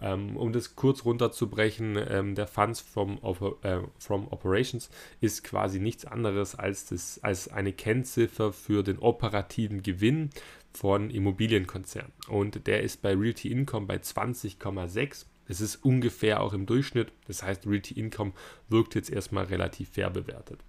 Ähm, 0.00 0.36
um 0.36 0.52
das 0.52 0.76
kurz 0.76 1.04
runterzubrechen, 1.04 1.98
ähm, 2.08 2.36
der 2.36 2.46
Funds 2.46 2.78
from, 2.78 3.18
äh, 3.62 3.80
from 3.98 4.28
Operations 4.28 4.88
ist 5.20 5.42
quasi 5.42 5.80
nichts 5.80 6.04
anderes 6.04 6.54
als, 6.54 6.86
das, 6.86 7.18
als 7.24 7.48
eine 7.48 7.72
Kennziffer 7.72 8.52
für 8.52 8.84
den 8.84 9.00
operativen 9.00 9.82
Gewinn 9.82 10.30
von 10.72 11.10
Immobilienkonzernen. 11.10 12.12
Und 12.28 12.68
der 12.68 12.84
ist 12.84 13.02
bei 13.02 13.16
Realty 13.16 13.50
Income 13.50 13.86
bei 13.86 13.96
20,6 13.96 15.26
es 15.50 15.60
ist 15.60 15.84
ungefähr 15.84 16.40
auch 16.40 16.52
im 16.52 16.64
Durchschnitt. 16.64 17.12
Das 17.26 17.42
heißt, 17.42 17.66
Realty 17.66 17.94
Income 17.94 18.32
wirkt 18.68 18.94
jetzt 18.94 19.10
erstmal 19.10 19.46
relativ 19.46 19.90
fair 19.90 20.08
bewertet. 20.08 20.60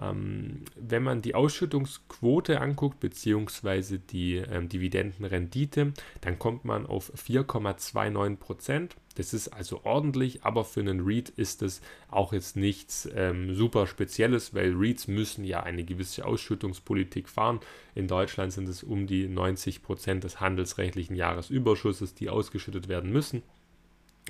Ähm, 0.00 0.64
wenn 0.74 1.04
man 1.04 1.22
die 1.22 1.36
Ausschüttungsquote 1.36 2.60
anguckt, 2.60 2.98
beziehungsweise 2.98 4.00
die 4.00 4.36
ähm, 4.36 4.68
Dividendenrendite, 4.68 5.92
dann 6.20 6.38
kommt 6.40 6.64
man 6.64 6.86
auf 6.86 7.12
4,29 7.14 8.36
Prozent. 8.36 8.96
Das 9.14 9.32
ist 9.32 9.48
also 9.50 9.84
ordentlich, 9.84 10.42
aber 10.42 10.64
für 10.64 10.80
einen 10.80 11.02
REIT 11.06 11.28
ist 11.28 11.62
es 11.62 11.80
auch 12.08 12.32
jetzt 12.32 12.56
nichts 12.56 13.08
ähm, 13.14 13.54
super 13.54 13.86
Spezielles, 13.86 14.54
weil 14.54 14.74
REITs 14.74 15.06
müssen 15.06 15.44
ja 15.44 15.62
eine 15.62 15.84
gewisse 15.84 16.24
Ausschüttungspolitik 16.24 17.28
fahren. 17.28 17.60
In 17.94 18.08
Deutschland 18.08 18.52
sind 18.52 18.68
es 18.68 18.82
um 18.82 19.06
die 19.06 19.28
90 19.28 19.84
Prozent 19.84 20.24
des 20.24 20.40
handelsrechtlichen 20.40 21.14
Jahresüberschusses, 21.14 22.16
die 22.16 22.28
ausgeschüttet 22.28 22.88
werden 22.88 23.12
müssen. 23.12 23.44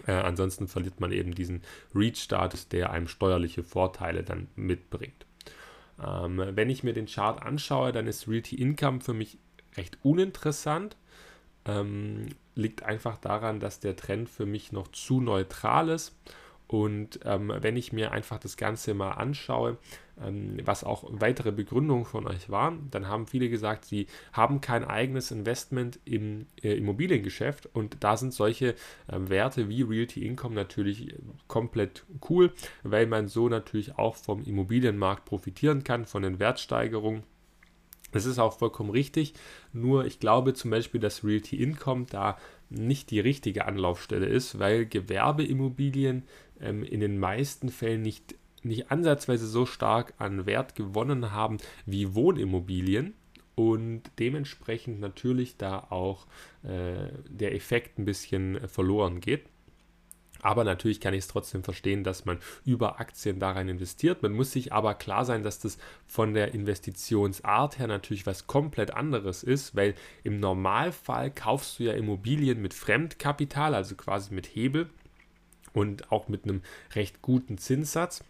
Äh, 0.07 0.13
ansonsten 0.13 0.69
verliert 0.69 1.01
man 1.01 1.13
eben 1.13 1.35
diesen 1.35 1.63
REACH-Status, 1.95 2.69
der 2.69 2.91
einem 2.91 3.09
steuerliche 3.09 3.63
Vorteile 3.63 4.23
dann 4.23 4.49
mitbringt. 4.57 5.27
Ähm, 6.05 6.43
wenn 6.51 6.71
ich 6.71 6.83
mir 6.83 6.93
den 6.93 7.07
Chart 7.07 7.41
anschaue, 7.43 7.93
dann 7.93 8.07
ist 8.07 8.29
Realty 8.29 8.57
Income 8.57 9.01
für 9.01 9.15
mich 9.15 9.39
recht 9.77 9.99
uninteressant. 10.03 10.97
Ähm, 11.65 12.27
liegt 12.55 12.83
einfach 12.83 13.19
daran, 13.19 13.61
dass 13.61 13.81
der 13.81 13.97
Trend 13.97 14.29
für 14.29 14.47
mich 14.47 14.73
noch 14.73 14.89
zu 14.89 15.21
neutral 15.21 15.89
ist 15.89 16.15
und 16.75 17.21
ähm, 17.25 17.53
wenn 17.61 17.77
ich 17.77 17.93
mir 17.93 18.11
einfach 18.11 18.41
das 18.41 18.57
Ganze 18.57 18.95
mal 18.95 19.13
anschaue, 19.13 19.79
ähm, 20.21 20.57
was 20.65 20.83
auch 20.83 21.05
weitere 21.09 21.53
Begründungen 21.53 22.05
von 22.05 22.27
euch 22.27 22.51
waren, 22.51 22.89
dann 22.91 23.07
haben 23.07 23.29
viele 23.29 23.49
gesagt, 23.49 23.85
sie 23.85 24.09
haben 24.33 24.61
kein 24.61 24.83
eigenes 24.83 25.31
Investment 25.31 26.01
im 26.05 26.47
äh, 26.65 26.73
Immobiliengeschäft 26.73 27.67
und 27.73 27.99
da 28.01 28.17
sind 28.17 28.35
solche 28.35 28.71
äh, 28.71 28.75
Werte 29.19 29.69
wie 29.69 29.83
Realty 29.83 30.27
Income 30.27 30.57
natürlich 30.57 31.11
äh, 31.11 31.19
komplett 31.47 32.07
cool, 32.29 32.53
weil 32.83 33.07
man 33.07 33.29
so 33.29 33.49
natürlich 33.49 33.97
auch 33.97 34.17
vom 34.17 34.43
Immobilienmarkt 34.43 35.27
profitieren 35.27 35.85
kann, 35.85 36.07
von 36.07 36.25
den 36.25 36.41
Wertsteigerungen. 36.41 37.23
Das 38.11 38.27
ist 38.27 38.39
auch 38.39 38.59
vollkommen 38.59 38.91
richtig. 38.91 39.35
Nur 39.73 40.07
ich 40.07 40.21
glaube 40.21 40.55
zum 40.55 40.71
Beispiel, 40.71 41.01
dass 41.01 41.25
Realty 41.25 41.61
Income 41.63 42.07
da 42.11 42.37
nicht 42.71 43.11
die 43.11 43.21
richtige 43.21 43.67
Anlaufstelle 43.67 44.27
ist, 44.27 44.59
weil 44.59 44.87
Gewerbeimmobilien 44.87 46.25
ähm, 46.61 46.83
in 46.85 47.01
den 47.01 47.19
meisten 47.19 47.69
Fällen 47.69 48.03
nicht, 48.03 48.35
nicht 48.63 48.91
ansatzweise 48.91 49.47
so 49.47 49.67
stark 49.67 50.15
an 50.19 50.47
Wert 50.47 50.75
gewonnen 50.75 51.33
haben 51.33 51.59
wie 51.87 52.15
Wohnimmobilien 52.15 53.15
und 53.55 54.03
dementsprechend 54.19 55.01
natürlich 55.01 55.57
da 55.57 55.79
auch 55.91 56.27
äh, 56.63 57.09
der 57.29 57.55
Effekt 57.55 57.99
ein 57.99 58.05
bisschen 58.05 58.69
verloren 58.69 59.21
geht. 59.21 59.45
Aber 60.45 60.63
natürlich 60.63 61.01
kann 61.01 61.15
ich 61.15 61.21
es 61.21 61.29
trotzdem 61.29 61.65
verstehen, 61.65 62.05
dass 62.05 62.27
man 62.27 62.39
über 62.67 63.01
Aktien 63.01 63.39
da 63.39 63.53
rein 63.53 63.71
investiert. 63.71 64.23
Man 64.23 64.35
muss 64.35 64.53
sich 64.53 64.75
aber 64.75 64.93
klar 64.93 65.25
sein, 65.25 65.43
dass 65.43 65.59
das 65.59 65.79
von 66.07 66.35
der 66.35 66.53
Investitionsart 66.53 67.79
her 67.79 67.87
natürlich 67.87 68.27
was 68.27 68.47
komplett 68.47 68.93
anderes 68.93 69.43
ist, 69.43 69.75
weil 69.75 69.95
im 70.23 70.41
Normalfall 70.41 71.31
kaufst 71.31 71.79
du 71.79 71.85
ja 71.85 71.95
Immobilien 71.95 72.61
mit 72.61 72.75
Fremdkapital, 72.75 73.75
also 73.75 73.95
quasi 73.95 74.35
mit 74.35 74.47
Hebel 74.55 74.91
und 75.75 76.11
auch 76.11 76.29
mit 76.29 76.45
einem 76.45 76.63
recht 76.95 77.21
guten 77.21 77.59
Zinssatz. 77.59 78.25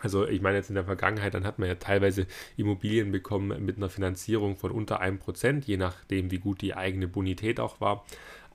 Also 0.00 0.26
ich 0.26 0.40
meine 0.40 0.56
jetzt 0.56 0.68
in 0.68 0.76
der 0.76 0.84
Vergangenheit, 0.84 1.34
dann 1.34 1.44
hat 1.44 1.58
man 1.58 1.68
ja 1.68 1.74
teilweise 1.74 2.26
Immobilien 2.56 3.10
bekommen 3.10 3.66
mit 3.66 3.76
einer 3.76 3.90
Finanzierung 3.90 4.56
von 4.56 4.70
unter 4.70 5.00
einem 5.00 5.18
Prozent, 5.18 5.66
je 5.66 5.76
nachdem, 5.76 6.30
wie 6.30 6.38
gut 6.38 6.60
die 6.60 6.74
eigene 6.74 7.08
Bonität 7.08 7.58
auch 7.58 7.80
war 7.80 8.04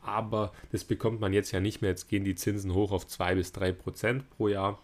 aber 0.05 0.53
das 0.71 0.83
bekommt 0.83 1.19
man 1.19 1.33
jetzt 1.33 1.51
ja 1.51 1.59
nicht 1.59 1.81
mehr. 1.81 1.91
Jetzt 1.91 2.07
gehen 2.07 2.23
die 2.23 2.35
Zinsen 2.35 2.73
hoch 2.73 2.91
auf 2.91 3.07
2 3.07 3.35
bis 3.35 3.51
3 3.51 3.71
Prozent 3.71 4.29
pro 4.29 4.47
Jahr. 4.47 4.79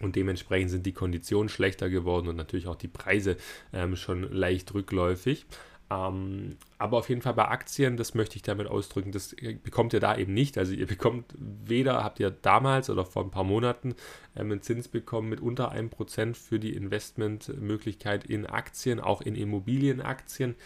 Und 0.00 0.14
dementsprechend 0.14 0.70
sind 0.70 0.86
die 0.86 0.92
Konditionen 0.92 1.48
schlechter 1.48 1.90
geworden 1.90 2.28
und 2.28 2.36
natürlich 2.36 2.68
auch 2.68 2.76
die 2.76 2.88
Preise 2.88 3.36
ähm, 3.72 3.96
schon 3.96 4.32
leicht 4.32 4.72
rückläufig. 4.72 5.44
Ähm, 5.90 6.58
aber 6.76 6.98
auf 6.98 7.08
jeden 7.08 7.22
Fall 7.22 7.32
bei 7.32 7.48
Aktien, 7.48 7.96
das 7.96 8.14
möchte 8.14 8.36
ich 8.36 8.42
damit 8.42 8.66
ausdrücken, 8.66 9.10
das 9.10 9.34
bekommt 9.62 9.94
ihr 9.94 10.00
da 10.00 10.16
eben 10.16 10.34
nicht. 10.34 10.58
Also 10.58 10.72
ihr 10.72 10.86
bekommt 10.86 11.32
weder, 11.38 12.04
habt 12.04 12.20
ihr 12.20 12.30
damals 12.30 12.90
oder 12.90 13.06
vor 13.06 13.24
ein 13.24 13.30
paar 13.30 13.44
Monaten 13.44 13.94
ähm, 14.36 14.52
einen 14.52 14.62
Zins 14.62 14.88
bekommen 14.88 15.28
mit 15.28 15.40
unter 15.40 15.70
einem 15.70 15.88
Prozent 15.88 16.36
für 16.36 16.58
die 16.58 16.74
Investmentmöglichkeit 16.74 18.24
in 18.24 18.46
Aktien, 18.46 19.00
auch 19.00 19.22
in 19.22 19.34
Immobilienaktien. 19.34 20.56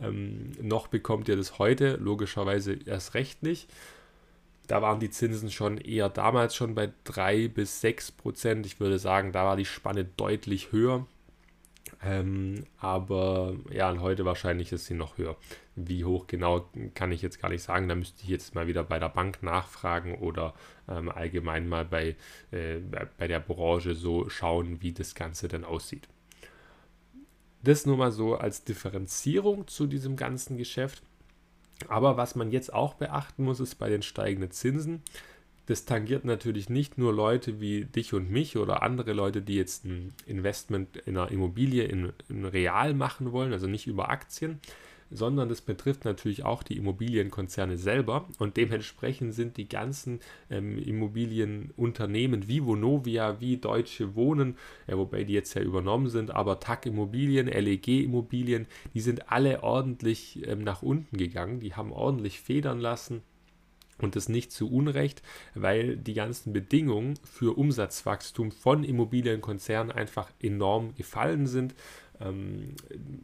Ähm, 0.00 0.52
noch 0.62 0.86
bekommt 0.86 1.28
ihr 1.28 1.36
das 1.36 1.58
heute, 1.58 1.96
logischerweise 1.96 2.78
erst 2.86 3.14
recht 3.14 3.42
nicht. 3.42 3.68
Da 4.68 4.82
waren 4.82 5.00
die 5.00 5.10
Zinsen 5.10 5.50
schon 5.50 5.78
eher 5.78 6.10
damals 6.10 6.54
schon 6.54 6.74
bei 6.74 6.92
3 7.04 7.48
bis 7.48 7.80
6 7.80 8.12
Prozent. 8.12 8.66
Ich 8.66 8.78
würde 8.78 8.98
sagen, 8.98 9.32
da 9.32 9.44
war 9.44 9.56
die 9.56 9.64
Spanne 9.64 10.04
deutlich 10.04 10.72
höher. 10.72 11.06
Ähm, 12.02 12.64
aber 12.78 13.56
ja, 13.70 13.90
und 13.90 14.00
heute 14.00 14.24
wahrscheinlich 14.24 14.72
ist 14.72 14.86
sie 14.86 14.94
noch 14.94 15.18
höher. 15.18 15.36
Wie 15.76 16.04
hoch 16.04 16.26
genau 16.26 16.68
kann 16.94 17.12
ich 17.12 17.22
jetzt 17.22 17.40
gar 17.40 17.48
nicht 17.48 17.62
sagen. 17.62 17.88
Da 17.88 17.94
müsste 17.94 18.22
ich 18.22 18.28
jetzt 18.28 18.54
mal 18.54 18.66
wieder 18.66 18.84
bei 18.84 18.98
der 18.98 19.08
Bank 19.08 19.42
nachfragen 19.42 20.16
oder 20.16 20.54
ähm, 20.88 21.08
allgemein 21.08 21.68
mal 21.68 21.84
bei, 21.84 22.16
äh, 22.50 22.78
bei 23.18 23.28
der 23.28 23.40
Branche 23.40 23.94
so 23.94 24.28
schauen, 24.28 24.82
wie 24.82 24.92
das 24.92 25.14
Ganze 25.14 25.48
denn 25.48 25.64
aussieht. 25.64 26.08
Das 27.62 27.86
nur 27.86 27.96
mal 27.96 28.12
so 28.12 28.36
als 28.36 28.64
Differenzierung 28.64 29.66
zu 29.66 29.86
diesem 29.86 30.16
ganzen 30.16 30.56
Geschäft. 30.56 31.02
Aber 31.88 32.16
was 32.16 32.34
man 32.34 32.50
jetzt 32.50 32.72
auch 32.72 32.94
beachten 32.94 33.44
muss, 33.44 33.60
ist 33.60 33.76
bei 33.76 33.88
den 33.88 34.02
steigenden 34.02 34.50
Zinsen. 34.50 35.02
Das 35.68 35.84
tangiert 35.84 36.24
natürlich 36.24 36.70
nicht 36.70 36.96
nur 36.96 37.12
Leute 37.12 37.60
wie 37.60 37.84
dich 37.84 38.14
und 38.14 38.30
mich 38.30 38.56
oder 38.56 38.82
andere 38.82 39.12
Leute, 39.12 39.42
die 39.42 39.56
jetzt 39.56 39.84
ein 39.84 40.14
Investment 40.24 40.96
in 41.04 41.18
einer 41.18 41.30
Immobilie 41.30 41.84
in, 41.84 42.10
in 42.30 42.46
real 42.46 42.94
machen 42.94 43.32
wollen, 43.32 43.52
also 43.52 43.66
nicht 43.66 43.86
über 43.86 44.08
Aktien, 44.08 44.60
sondern 45.10 45.50
das 45.50 45.60
betrifft 45.60 46.06
natürlich 46.06 46.42
auch 46.42 46.62
die 46.62 46.78
Immobilienkonzerne 46.78 47.76
selber. 47.76 48.26
Und 48.38 48.56
dementsprechend 48.56 49.34
sind 49.34 49.58
die 49.58 49.68
ganzen 49.68 50.20
ähm, 50.48 50.78
Immobilienunternehmen 50.78 52.48
wie 52.48 52.64
Vonovia, 52.64 53.38
wie 53.38 53.58
Deutsche 53.58 54.14
Wohnen, 54.14 54.56
äh, 54.86 54.96
wobei 54.96 55.24
die 55.24 55.34
jetzt 55.34 55.52
ja 55.52 55.60
übernommen 55.60 56.08
sind, 56.08 56.30
aber 56.30 56.60
TAC 56.60 56.86
Immobilien, 56.86 57.46
LEG 57.46 58.04
Immobilien, 58.04 58.66
die 58.94 59.02
sind 59.02 59.30
alle 59.30 59.62
ordentlich 59.62 60.48
ähm, 60.48 60.64
nach 60.64 60.80
unten 60.80 61.18
gegangen, 61.18 61.60
die 61.60 61.74
haben 61.74 61.92
ordentlich 61.92 62.40
federn 62.40 62.80
lassen 62.80 63.20
Und 64.00 64.16
das 64.16 64.28
nicht 64.28 64.52
zu 64.52 64.70
Unrecht, 64.70 65.22
weil 65.54 65.96
die 65.96 66.14
ganzen 66.14 66.52
Bedingungen 66.52 67.18
für 67.24 67.58
Umsatzwachstum 67.58 68.52
von 68.52 68.84
Immobilienkonzernen 68.84 69.90
einfach 69.90 70.30
enorm 70.40 70.94
gefallen 70.94 71.46
sind. 71.46 71.74
Ähm, 72.20 72.74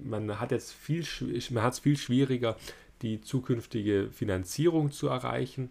man 0.02 0.40
hat 0.40 0.50
jetzt 0.50 0.73
viel, 0.73 1.04
man 1.50 1.62
hat 1.62 1.75
es 1.75 1.78
viel 1.78 1.97
schwieriger, 1.97 2.57
die 3.02 3.21
zukünftige 3.21 4.09
Finanzierung 4.11 4.90
zu 4.90 5.09
erreichen. 5.09 5.71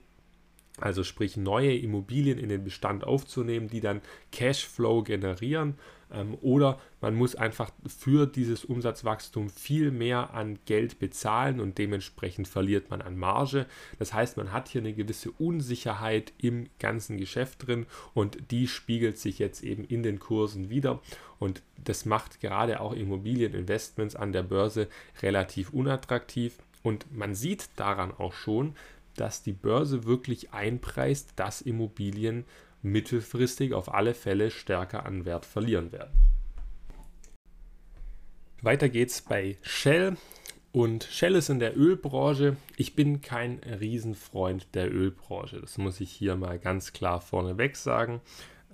Also 0.77 1.03
sprich 1.03 1.37
neue 1.37 1.77
Immobilien 1.77 2.39
in 2.39 2.49
den 2.49 2.63
Bestand 2.63 3.03
aufzunehmen, 3.03 3.67
die 3.67 3.81
dann 3.81 4.01
Cashflow 4.31 5.03
generieren. 5.03 5.75
Ähm, 6.13 6.37
oder 6.41 6.79
man 7.01 7.15
muss 7.15 7.35
einfach 7.35 7.71
für 7.85 8.25
dieses 8.27 8.63
Umsatzwachstum 8.63 9.49
viel 9.49 9.91
mehr 9.91 10.33
an 10.33 10.59
Geld 10.65 10.99
bezahlen 10.99 11.59
und 11.59 11.77
dementsprechend 11.77 12.47
verliert 12.47 12.89
man 12.89 13.01
an 13.01 13.17
Marge. 13.17 13.65
Das 13.99 14.13
heißt, 14.13 14.37
man 14.37 14.51
hat 14.51 14.69
hier 14.69 14.81
eine 14.81 14.93
gewisse 14.93 15.31
Unsicherheit 15.31 16.31
im 16.37 16.69
ganzen 16.79 17.17
Geschäft 17.17 17.67
drin 17.67 17.85
und 18.13 18.51
die 18.51 18.67
spiegelt 18.67 19.17
sich 19.17 19.39
jetzt 19.39 19.63
eben 19.63 19.83
in 19.83 20.03
den 20.03 20.19
Kursen 20.19 20.69
wieder. 20.69 21.01
Und 21.39 21.61
das 21.83 22.05
macht 22.05 22.39
gerade 22.39 22.79
auch 22.79 22.93
Immobilieninvestments 22.93 24.15
an 24.15 24.31
der 24.31 24.43
Börse 24.43 24.87
relativ 25.21 25.71
unattraktiv. 25.73 26.57
Und 26.83 27.05
man 27.15 27.35
sieht 27.35 27.69
daran 27.75 28.11
auch 28.11 28.33
schon, 28.33 28.75
dass 29.15 29.43
die 29.43 29.53
Börse 29.53 30.05
wirklich 30.05 30.53
einpreist, 30.53 31.33
dass 31.35 31.61
Immobilien 31.61 32.45
mittelfristig 32.83 33.73
auf 33.73 33.93
alle 33.93 34.13
Fälle 34.13 34.51
stärker 34.51 35.05
an 35.05 35.25
Wert 35.25 35.45
verlieren 35.45 35.91
werden. 35.91 36.11
Weiter 38.61 38.89
geht's 38.89 39.21
bei 39.21 39.57
Shell. 39.61 40.15
Und 40.71 41.03
Shell 41.03 41.35
ist 41.35 41.49
in 41.49 41.59
der 41.59 41.77
Ölbranche. 41.77 42.55
Ich 42.77 42.95
bin 42.95 43.21
kein 43.21 43.59
Riesenfreund 43.59 44.73
der 44.73 44.91
Ölbranche. 44.91 45.59
Das 45.59 45.77
muss 45.77 45.99
ich 45.99 46.11
hier 46.11 46.35
mal 46.35 46.57
ganz 46.57 46.93
klar 46.93 47.21
vorneweg 47.21 47.75
sagen. 47.75 48.21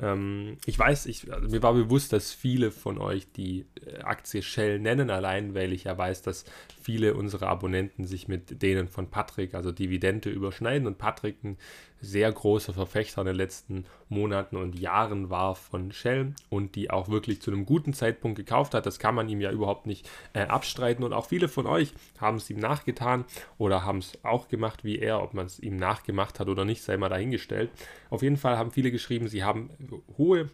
Ähm, 0.01 0.57
ich 0.65 0.79
weiß, 0.79 1.07
ich, 1.07 1.31
also 1.31 1.49
mir 1.49 1.61
war 1.61 1.73
bewusst, 1.73 2.13
dass 2.13 2.31
viele 2.31 2.71
von 2.71 2.97
euch 2.99 3.31
die 3.33 3.65
äh, 3.85 3.99
Aktie 3.99 4.41
Shell 4.41 4.79
nennen, 4.79 5.09
allein 5.09 5.53
weil 5.53 5.73
ich 5.73 5.85
ja 5.85 5.97
weiß, 5.97 6.21
dass 6.21 6.45
viele 6.81 7.15
unserer 7.15 7.47
Abonnenten 7.47 8.05
sich 8.05 8.27
mit 8.27 8.61
denen 8.61 8.87
von 8.87 9.09
Patrick, 9.09 9.53
also 9.53 9.71
Dividende, 9.71 10.29
überschneiden 10.29 10.87
und 10.87 10.97
Patrick 10.97 11.43
ein 11.43 11.57
sehr 12.01 12.31
großer 12.31 12.73
Verfechter 12.73 13.21
in 13.21 13.27
den 13.27 13.35
letzten 13.35 13.85
Monaten 14.07 14.55
und 14.55 14.79
Jahren 14.79 15.29
war 15.29 15.55
von 15.55 15.91
Shell 15.91 16.33
und 16.49 16.75
die 16.75 16.89
auch 16.89 17.09
wirklich 17.09 17.41
zu 17.41 17.51
einem 17.51 17.65
guten 17.65 17.93
Zeitpunkt 17.93 18.37
gekauft 18.37 18.73
hat. 18.73 18.85
Das 18.85 18.99
kann 18.99 19.15
man 19.15 19.29
ihm 19.29 19.41
ja 19.41 19.51
überhaupt 19.51 19.85
nicht 19.85 20.09
äh, 20.33 20.41
abstreiten 20.41 21.03
und 21.03 21.13
auch 21.13 21.25
viele 21.25 21.47
von 21.47 21.67
euch 21.67 21.93
haben 22.19 22.37
es 22.37 22.49
ihm 22.49 22.59
nachgetan 22.59 23.25
oder 23.57 23.85
haben 23.85 23.99
es 23.99 24.17
auch 24.23 24.47
gemacht 24.47 24.83
wie 24.83 24.99
er, 24.99 25.21
ob 25.21 25.33
man 25.33 25.45
es 25.45 25.59
ihm 25.59 25.75
nachgemacht 25.75 26.39
hat 26.39 26.47
oder 26.47 26.65
nicht, 26.65 26.83
sei 26.83 26.97
mal 26.97 27.09
dahingestellt. 27.09 27.69
Auf 28.09 28.21
jeden 28.21 28.37
Fall 28.37 28.57
haben 28.57 28.71
viele 28.71 28.91
geschrieben, 28.91 29.27
sie 29.27 29.43
haben 29.43 29.69
hohe 30.17 30.49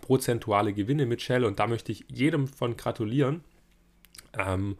prozentuale 0.00 0.72
Gewinne 0.72 1.06
mit 1.06 1.22
Shell 1.22 1.44
und 1.44 1.58
da 1.58 1.66
möchte 1.66 1.92
ich 1.92 2.04
jedem 2.08 2.48
von 2.48 2.76
gratulieren. 2.76 3.44
Ähm, 4.38 4.76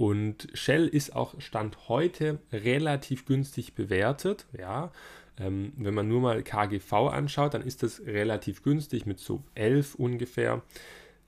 und 0.00 0.48
Shell 0.54 0.88
ist 0.88 1.14
auch 1.14 1.38
Stand 1.42 1.90
heute 1.90 2.38
relativ 2.50 3.26
günstig 3.26 3.74
bewertet. 3.74 4.46
Ja, 4.58 4.92
ähm, 5.38 5.74
wenn 5.76 5.92
man 5.92 6.08
nur 6.08 6.22
mal 6.22 6.42
KGV 6.42 6.90
anschaut, 7.10 7.52
dann 7.52 7.60
ist 7.60 7.82
das 7.82 8.00
relativ 8.06 8.62
günstig 8.62 9.04
mit 9.04 9.18
so 9.18 9.42
11 9.54 9.96
ungefähr. 9.96 10.62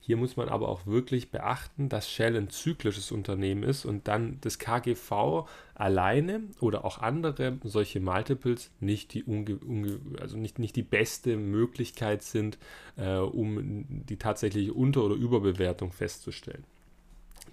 Hier 0.01 0.17
muss 0.17 0.39
man 0.39 0.49
aber 0.49 0.71
auch 0.71 0.87
wirklich 0.87 1.31
beachten, 1.31 1.91
dass 1.91 2.11
Shell 2.11 2.35
ein 2.35 2.49
zyklisches 2.49 3.13
Unternehmen 3.13 3.63
ist 3.63 3.85
und 3.85 4.09
dann 4.09 4.39
das 4.41 4.59
KGV 4.59 5.47
alleine 5.75 6.41
oder 6.61 6.87
auch 6.87 6.97
andere 6.97 7.59
solche 7.65 8.01
Multiples 8.01 8.71
nicht 8.81 9.13
die, 9.13 9.23
unge, 9.23 9.59
unge, 9.59 10.01
also 10.19 10.39
nicht, 10.39 10.59
nicht 10.59 10.77
die 10.77 10.83
beste 10.83 11.37
Möglichkeit 11.37 12.23
sind, 12.23 12.57
äh, 12.97 13.19
um 13.19 13.85
die 14.07 14.17
tatsächliche 14.17 14.73
Unter- 14.73 15.05
oder 15.05 15.15
Überbewertung 15.15 15.93
festzustellen. 15.93 16.65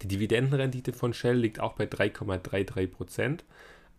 Die 0.02 0.08
Dividendenrendite 0.08 0.94
von 0.94 1.14
Shell 1.14 1.38
liegt 1.38 1.60
auch 1.60 1.74
bei 1.74 1.86
3,33 1.86 2.88
Prozent. 2.88 3.44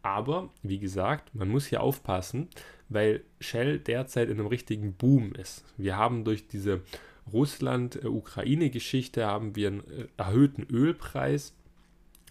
Aber 0.03 0.49
wie 0.63 0.79
gesagt, 0.79 1.35
man 1.35 1.49
muss 1.49 1.67
hier 1.67 1.83
aufpassen, 1.83 2.49
weil 2.89 3.23
Shell 3.41 3.79
derzeit 3.79 4.29
in 4.29 4.39
einem 4.39 4.47
richtigen 4.47 4.95
Boom 4.95 5.33
ist. 5.35 5.65
Wir 5.77 5.97
haben 5.97 6.25
durch 6.25 6.49
diese 6.49 6.81
Russland-Ukraine-Geschichte 7.33 9.27
haben 9.27 9.55
wir 9.57 9.69
einen 9.69 9.81
äh, 9.81 10.07
erhöhten 10.17 10.67
Ölpreis. 10.71 11.55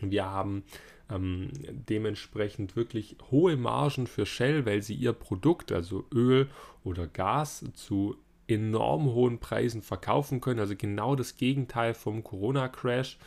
Wir 0.01 0.25
haben 0.25 0.63
ähm, 1.09 1.51
dementsprechend 1.89 2.75
wirklich 2.75 3.17
hohe 3.31 3.55
Margen 3.55 4.07
für 4.07 4.25
Shell, 4.25 4.65
weil 4.65 4.81
sie 4.81 4.95
ihr 4.95 5.13
Produkt, 5.13 5.71
also 5.71 6.05
Öl 6.13 6.49
oder 6.83 7.07
Gas, 7.07 7.65
zu 7.73 8.17
enorm 8.47 9.05
hohen 9.13 9.39
Preisen 9.39 9.81
verkaufen 9.81 10.41
können. 10.41 10.59
Also 10.59 10.75
genau 10.75 11.15
das 11.15 11.37
Gegenteil 11.37 11.93
vom 11.93 12.23
Corona-Crash 12.23 13.17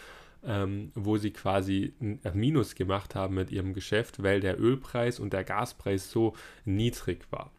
ähm, 0.45 0.91
wo 0.95 1.17
sie 1.17 1.31
quasi 1.31 1.95
ein 2.01 2.21
Minus 2.35 2.75
gemacht 2.75 3.15
haben 3.15 3.35
mit 3.35 3.51
ihrem 3.51 3.75
Geschäft, 3.75 4.23
weil 4.23 4.41
der 4.41 4.61
Ölpreis 4.61 5.21
und 5.21 5.33
der 5.33 5.45
Gaspreis 5.45 6.11
so 6.11 6.35
niedrig 6.65 7.27
war. 7.31 7.53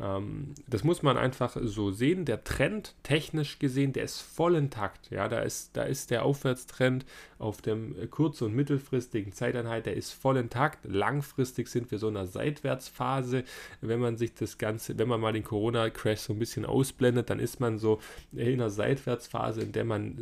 Ähm, 0.00 0.54
das 0.68 0.84
muss 0.84 1.02
man 1.02 1.16
einfach 1.16 1.56
so 1.60 1.90
sehen. 1.90 2.24
Der 2.24 2.44
Trend, 2.44 2.94
technisch 3.02 3.58
gesehen, 3.58 3.92
der 3.92 4.04
ist 4.04 4.20
voll 4.20 4.56
intakt. 4.56 5.10
Ja, 5.10 5.28
da 5.28 5.40
ist, 5.40 5.76
da 5.76 5.82
ist 5.82 6.10
der 6.10 6.24
Aufwärtstrend 6.24 7.04
auf 7.38 7.60
dem 7.60 7.94
kurz- 8.10 8.42
und 8.42 8.54
mittelfristigen 8.54 9.32
Zeiteinheit, 9.32 9.86
der 9.86 9.96
ist 9.96 10.12
voll 10.12 10.36
intakt. 10.36 10.84
Langfristig 10.84 11.68
sind 11.68 11.90
wir 11.90 11.98
so 11.98 12.08
in 12.08 12.16
einer 12.16 12.26
Seitwärtsphase. 12.26 13.44
Wenn 13.80 14.00
man 14.00 14.16
sich 14.16 14.34
das 14.34 14.58
Ganze, 14.58 14.98
wenn 14.98 15.08
man 15.08 15.20
mal 15.20 15.32
den 15.32 15.44
Corona-Crash 15.44 16.20
so 16.20 16.32
ein 16.32 16.38
bisschen 16.38 16.64
ausblendet, 16.64 17.30
dann 17.30 17.38
ist 17.38 17.60
man 17.60 17.78
so 17.78 18.00
in 18.32 18.60
einer 18.60 18.70
Seitwärtsphase, 18.70 19.62
in 19.62 19.72
der 19.72 19.84
man 19.84 20.16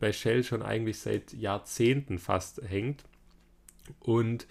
bei 0.00 0.12
Shell 0.12 0.44
schon 0.44 0.62
eigentlich 0.62 0.98
seit 0.98 1.32
Jahrzehnten 1.32 2.18
fast 2.18 2.62
hängt. 2.68 3.04
Und 4.00 4.46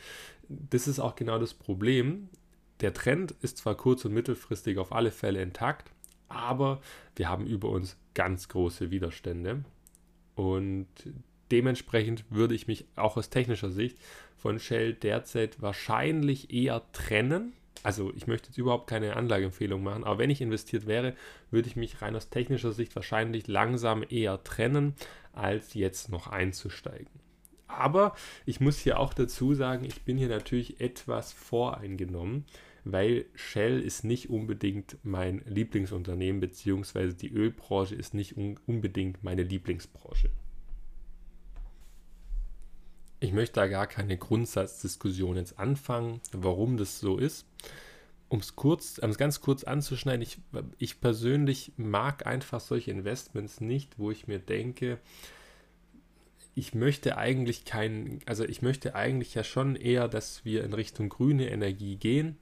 das 0.47 0.87
ist 0.87 0.99
auch 0.99 1.15
genau 1.15 1.39
das 1.39 1.53
Problem 1.53 2.29
der 2.83 2.93
Trend 2.93 3.33
ist 3.41 3.57
zwar 3.57 3.75
kurz- 3.75 4.05
und 4.05 4.13
mittelfristig 4.13 4.77
auf 4.77 4.91
alle 4.91 5.11
Fälle 5.11 5.41
intakt, 5.41 5.89
aber 6.27 6.81
wir 7.15 7.29
haben 7.29 7.47
über 7.47 7.69
uns 7.69 7.97
ganz 8.13 8.49
große 8.49 8.91
Widerstände. 8.91 9.63
Und 10.35 10.87
dementsprechend 11.49 12.25
würde 12.29 12.55
ich 12.55 12.67
mich 12.67 12.85
auch 12.95 13.15
aus 13.15 13.29
technischer 13.29 13.69
Sicht 13.69 13.97
von 14.35 14.59
Shell 14.59 14.93
derzeit 14.93 15.61
wahrscheinlich 15.61 16.53
eher 16.53 16.83
trennen. 16.91 17.53
Also 17.83 18.11
ich 18.15 18.27
möchte 18.27 18.49
jetzt 18.49 18.57
überhaupt 18.57 18.87
keine 18.87 19.15
Anlageempfehlung 19.15 19.81
machen, 19.81 20.03
aber 20.03 20.19
wenn 20.19 20.29
ich 20.29 20.41
investiert 20.41 20.85
wäre, 20.85 21.15
würde 21.51 21.69
ich 21.69 21.75
mich 21.75 22.01
rein 22.01 22.15
aus 22.15 22.29
technischer 22.29 22.73
Sicht 22.73 22.95
wahrscheinlich 22.95 23.47
langsam 23.47 24.03
eher 24.07 24.43
trennen, 24.43 24.95
als 25.31 25.73
jetzt 25.73 26.09
noch 26.09 26.27
einzusteigen. 26.27 27.07
Aber 27.67 28.15
ich 28.45 28.59
muss 28.59 28.77
hier 28.77 28.99
auch 28.99 29.13
dazu 29.13 29.53
sagen, 29.53 29.85
ich 29.85 30.03
bin 30.03 30.17
hier 30.17 30.29
natürlich 30.29 30.79
etwas 30.81 31.33
voreingenommen 31.33 32.45
weil 32.85 33.25
Shell 33.35 33.81
ist 33.81 34.03
nicht 34.03 34.29
unbedingt 34.29 34.97
mein 35.03 35.41
Lieblingsunternehmen, 35.45 36.41
beziehungsweise 36.41 37.13
die 37.13 37.31
Ölbranche 37.31 37.95
ist 37.95 38.13
nicht 38.13 38.37
un 38.37 38.59
unbedingt 38.65 39.23
meine 39.23 39.43
Lieblingsbranche. 39.43 40.29
Ich 43.19 43.31
möchte 43.31 43.55
da 43.55 43.67
gar 43.67 43.87
keine 43.87 44.17
Grundsatzdiskussion 44.17 45.37
jetzt 45.37 45.57
anfangen, 45.57 46.19
warum 46.33 46.75
das 46.75 46.99
so 46.99 47.17
ist. 47.17 47.45
Um 48.27 48.39
es 48.39 48.55
kurz, 48.55 48.97
um 48.97 49.11
es 49.11 49.17
ganz 49.17 49.39
kurz 49.39 49.63
anzuschneiden, 49.63 50.21
ich, 50.21 50.39
ich 50.77 50.99
persönlich 50.99 51.71
mag 51.77 52.25
einfach 52.25 52.59
solche 52.59 52.91
Investments 52.91 53.61
nicht, 53.61 53.97
wo 53.97 54.11
ich 54.11 54.27
mir 54.27 54.39
denke, 54.39 54.99
ich 56.55 56.73
möchte 56.73 57.17
eigentlich 57.17 57.65
keinen, 57.65 58.19
also 58.25 58.43
ich 58.43 58.61
möchte 58.61 58.95
eigentlich 58.95 59.33
ja 59.33 59.43
schon 59.43 59.75
eher, 59.75 60.07
dass 60.07 60.45
wir 60.45 60.63
in 60.63 60.73
Richtung 60.73 61.09
grüne 61.09 61.49
Energie 61.49 61.95
gehen. 61.95 62.37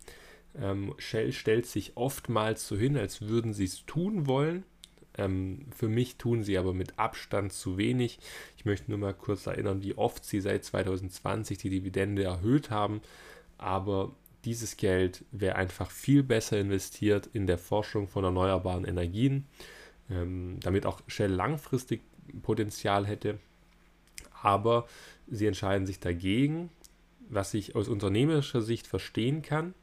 Ähm, 0.60 0.94
Shell 0.98 1.32
stellt 1.32 1.66
sich 1.66 1.96
oftmals 1.96 2.68
so 2.68 2.76
hin, 2.76 2.98
als 2.98 3.22
würden 3.22 3.54
sie 3.54 3.66
es 3.66 3.86
tun 3.86 4.28
wollen. 4.28 4.64
Ähm, 5.18 5.66
für 5.76 5.88
mich 5.88 6.18
tun 6.18 6.44
sie 6.44 6.58
aber 6.58 6.74
mit 6.74 6.98
Abstand 7.00 7.54
zu 7.54 7.78
wenig. 7.78 8.20
Ich 8.58 8.66
möchte 8.66 8.90
nur 8.90 9.00
mal 9.00 9.14
kurz 9.14 9.46
erinnern, 9.46 9.84
wie 9.84 9.98
oft 9.98 10.26
sie 10.26 10.42
seit 10.42 10.64
2020 10.64 11.58
die 11.58 11.70
Dividende 11.70 12.24
erhöht 12.24 12.70
haben. 12.70 13.02
Aber 13.58 14.14
dieses 14.46 14.78
Geld 14.78 15.24
wäre 15.32 15.56
einfach 15.56 15.92
viel 15.92 16.24
besser 16.24 16.60
investiert 16.60 17.30
in 17.34 17.48
der 17.48 17.58
Forschung 17.58 18.08
von 18.08 18.24
erneuerbaren 18.24 18.86
Energien, 18.86 19.46
ähm, 20.10 20.58
damit 20.62 20.86
auch 20.86 21.02
Shell 21.08 21.32
langfristig 21.32 22.02
Potenzial 22.42 23.06
hätte. 23.06 23.40
Aber 24.42 24.88
sie 25.28 25.46
entscheiden 25.46 25.86
sich 25.86 26.00
dagegen, 26.00 26.70
was 27.30 27.54
ich 27.54 27.76
aus 27.76 27.88
unternehmerischer 27.88 28.62
Sicht 28.62 28.88
verstehen 28.88 29.42
kann 29.42 29.74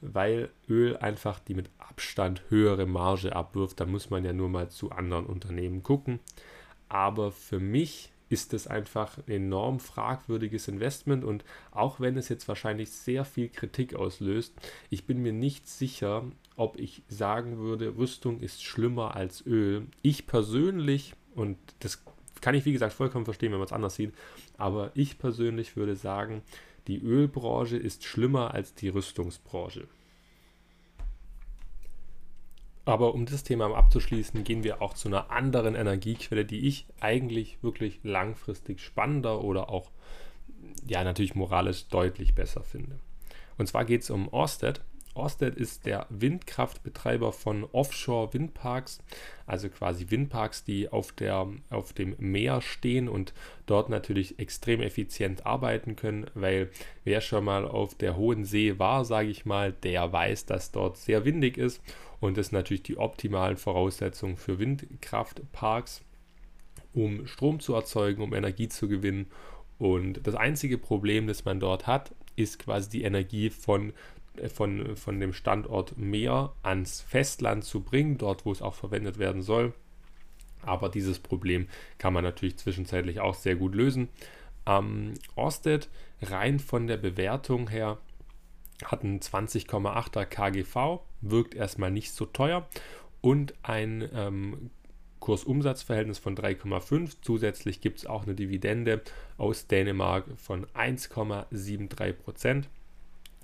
weil 0.00 0.50
Öl 0.68 0.96
einfach 0.96 1.38
die 1.38 1.54
mit 1.54 1.70
Abstand 1.78 2.42
höhere 2.48 2.86
Marge 2.86 3.34
abwirft. 3.34 3.80
Da 3.80 3.86
muss 3.86 4.10
man 4.10 4.24
ja 4.24 4.32
nur 4.32 4.48
mal 4.48 4.70
zu 4.70 4.90
anderen 4.90 5.26
Unternehmen 5.26 5.82
gucken. 5.82 6.20
Aber 6.88 7.32
für 7.32 7.60
mich 7.60 8.10
ist 8.30 8.54
es 8.54 8.68
einfach 8.68 9.18
ein 9.18 9.30
enorm 9.30 9.80
fragwürdiges 9.80 10.68
Investment 10.68 11.24
und 11.24 11.44
auch 11.72 11.98
wenn 11.98 12.16
es 12.16 12.28
jetzt 12.28 12.46
wahrscheinlich 12.46 12.92
sehr 12.92 13.24
viel 13.24 13.48
Kritik 13.48 13.94
auslöst, 13.94 14.54
ich 14.88 15.04
bin 15.04 15.20
mir 15.20 15.32
nicht 15.32 15.68
sicher, 15.68 16.24
ob 16.56 16.78
ich 16.78 17.02
sagen 17.08 17.58
würde, 17.58 17.96
Rüstung 17.96 18.40
ist 18.40 18.62
schlimmer 18.62 19.16
als 19.16 19.44
Öl. 19.44 19.86
Ich 20.02 20.28
persönlich, 20.28 21.14
und 21.34 21.58
das 21.80 22.04
kann 22.40 22.54
ich 22.54 22.64
wie 22.64 22.72
gesagt 22.72 22.92
vollkommen 22.92 23.24
verstehen, 23.24 23.50
wenn 23.50 23.58
man 23.58 23.66
es 23.66 23.72
anders 23.72 23.96
sieht, 23.96 24.14
aber 24.56 24.92
ich 24.94 25.18
persönlich 25.18 25.76
würde 25.76 25.96
sagen, 25.96 26.42
die 26.90 27.00
Ölbranche 27.00 27.76
ist 27.76 28.04
schlimmer 28.04 28.52
als 28.52 28.74
die 28.74 28.88
Rüstungsbranche. 28.88 29.86
Aber 32.84 33.14
um 33.14 33.26
das 33.26 33.44
Thema 33.44 33.72
abzuschließen, 33.72 34.42
gehen 34.42 34.64
wir 34.64 34.82
auch 34.82 34.94
zu 34.94 35.06
einer 35.06 35.30
anderen 35.30 35.76
Energiequelle, 35.76 36.44
die 36.44 36.66
ich 36.66 36.86
eigentlich 36.98 37.62
wirklich 37.62 38.00
langfristig 38.02 38.80
spannender 38.80 39.44
oder 39.44 39.68
auch, 39.68 39.92
ja, 40.84 41.04
natürlich 41.04 41.36
moralisch 41.36 41.86
deutlich 41.86 42.34
besser 42.34 42.64
finde. 42.64 42.98
Und 43.56 43.68
zwar 43.68 43.84
geht 43.84 44.02
es 44.02 44.10
um 44.10 44.26
Orsted. 44.26 44.80
Orsted 45.20 45.54
ist 45.54 45.86
der 45.86 46.06
Windkraftbetreiber 46.08 47.32
von 47.32 47.64
Offshore-Windparks, 47.64 49.00
also 49.46 49.68
quasi 49.68 50.10
Windparks, 50.10 50.64
die 50.64 50.88
auf, 50.88 51.12
der, 51.12 51.46
auf 51.68 51.92
dem 51.92 52.16
Meer 52.18 52.62
stehen 52.62 53.08
und 53.08 53.34
dort 53.66 53.90
natürlich 53.90 54.38
extrem 54.38 54.80
effizient 54.80 55.44
arbeiten 55.44 55.94
können, 55.94 56.26
weil 56.34 56.70
wer 57.04 57.20
schon 57.20 57.44
mal 57.44 57.66
auf 57.66 57.94
der 57.94 58.16
hohen 58.16 58.44
See 58.44 58.78
war, 58.78 59.04
sage 59.04 59.28
ich 59.28 59.44
mal, 59.44 59.72
der 59.72 60.12
weiß, 60.12 60.46
dass 60.46 60.72
dort 60.72 60.96
sehr 60.96 61.24
windig 61.24 61.58
ist 61.58 61.82
und 62.20 62.36
das 62.36 62.48
sind 62.48 62.56
natürlich 62.56 62.82
die 62.82 62.98
optimalen 62.98 63.56
Voraussetzungen 63.56 64.36
für 64.36 64.58
Windkraftparks, 64.58 66.02
um 66.92 67.26
Strom 67.26 67.60
zu 67.60 67.74
erzeugen, 67.74 68.22
um 68.22 68.34
Energie 68.34 68.68
zu 68.68 68.88
gewinnen. 68.88 69.26
Und 69.78 70.26
das 70.26 70.34
einzige 70.34 70.76
Problem, 70.76 71.26
das 71.26 71.44
man 71.44 71.60
dort 71.60 71.86
hat, 71.86 72.14
ist 72.36 72.58
quasi 72.58 72.90
die 72.90 73.02
Energie 73.02 73.50
von, 73.50 73.92
von, 74.52 74.96
von 74.96 75.20
dem 75.20 75.32
Standort 75.32 75.98
Meer 75.98 76.52
ans 76.62 77.00
Festland 77.00 77.64
zu 77.64 77.80
bringen, 77.82 78.18
dort 78.18 78.44
wo 78.46 78.52
es 78.52 78.62
auch 78.62 78.74
verwendet 78.74 79.18
werden 79.18 79.42
soll. 79.42 79.74
Aber 80.62 80.88
dieses 80.88 81.18
Problem 81.18 81.68
kann 81.98 82.12
man 82.12 82.24
natürlich 82.24 82.58
zwischenzeitlich 82.58 83.20
auch 83.20 83.34
sehr 83.34 83.56
gut 83.56 83.74
lösen. 83.74 84.08
Ähm, 84.66 85.14
Orsted 85.36 85.88
rein 86.22 86.58
von 86.58 86.86
der 86.86 86.98
Bewertung 86.98 87.68
her 87.68 87.98
hat 88.84 89.04
einen 89.04 89.20
20,8er 89.20 90.24
KGV, 90.24 91.00
wirkt 91.20 91.54
erstmal 91.54 91.90
nicht 91.90 92.12
so 92.12 92.26
teuer 92.26 92.66
und 93.20 93.54
ein 93.62 94.08
ähm, 94.14 94.70
Kursumsatzverhältnis 95.20 96.18
von 96.18 96.34
3,5. 96.36 97.16
Zusätzlich 97.20 97.80
gibt 97.80 97.98
es 97.98 98.06
auch 98.06 98.24
eine 98.24 98.34
Dividende 98.34 99.02
aus 99.36 99.66
Dänemark 99.66 100.24
von 100.36 100.66
1,73 100.68 102.12
Prozent. 102.14 102.68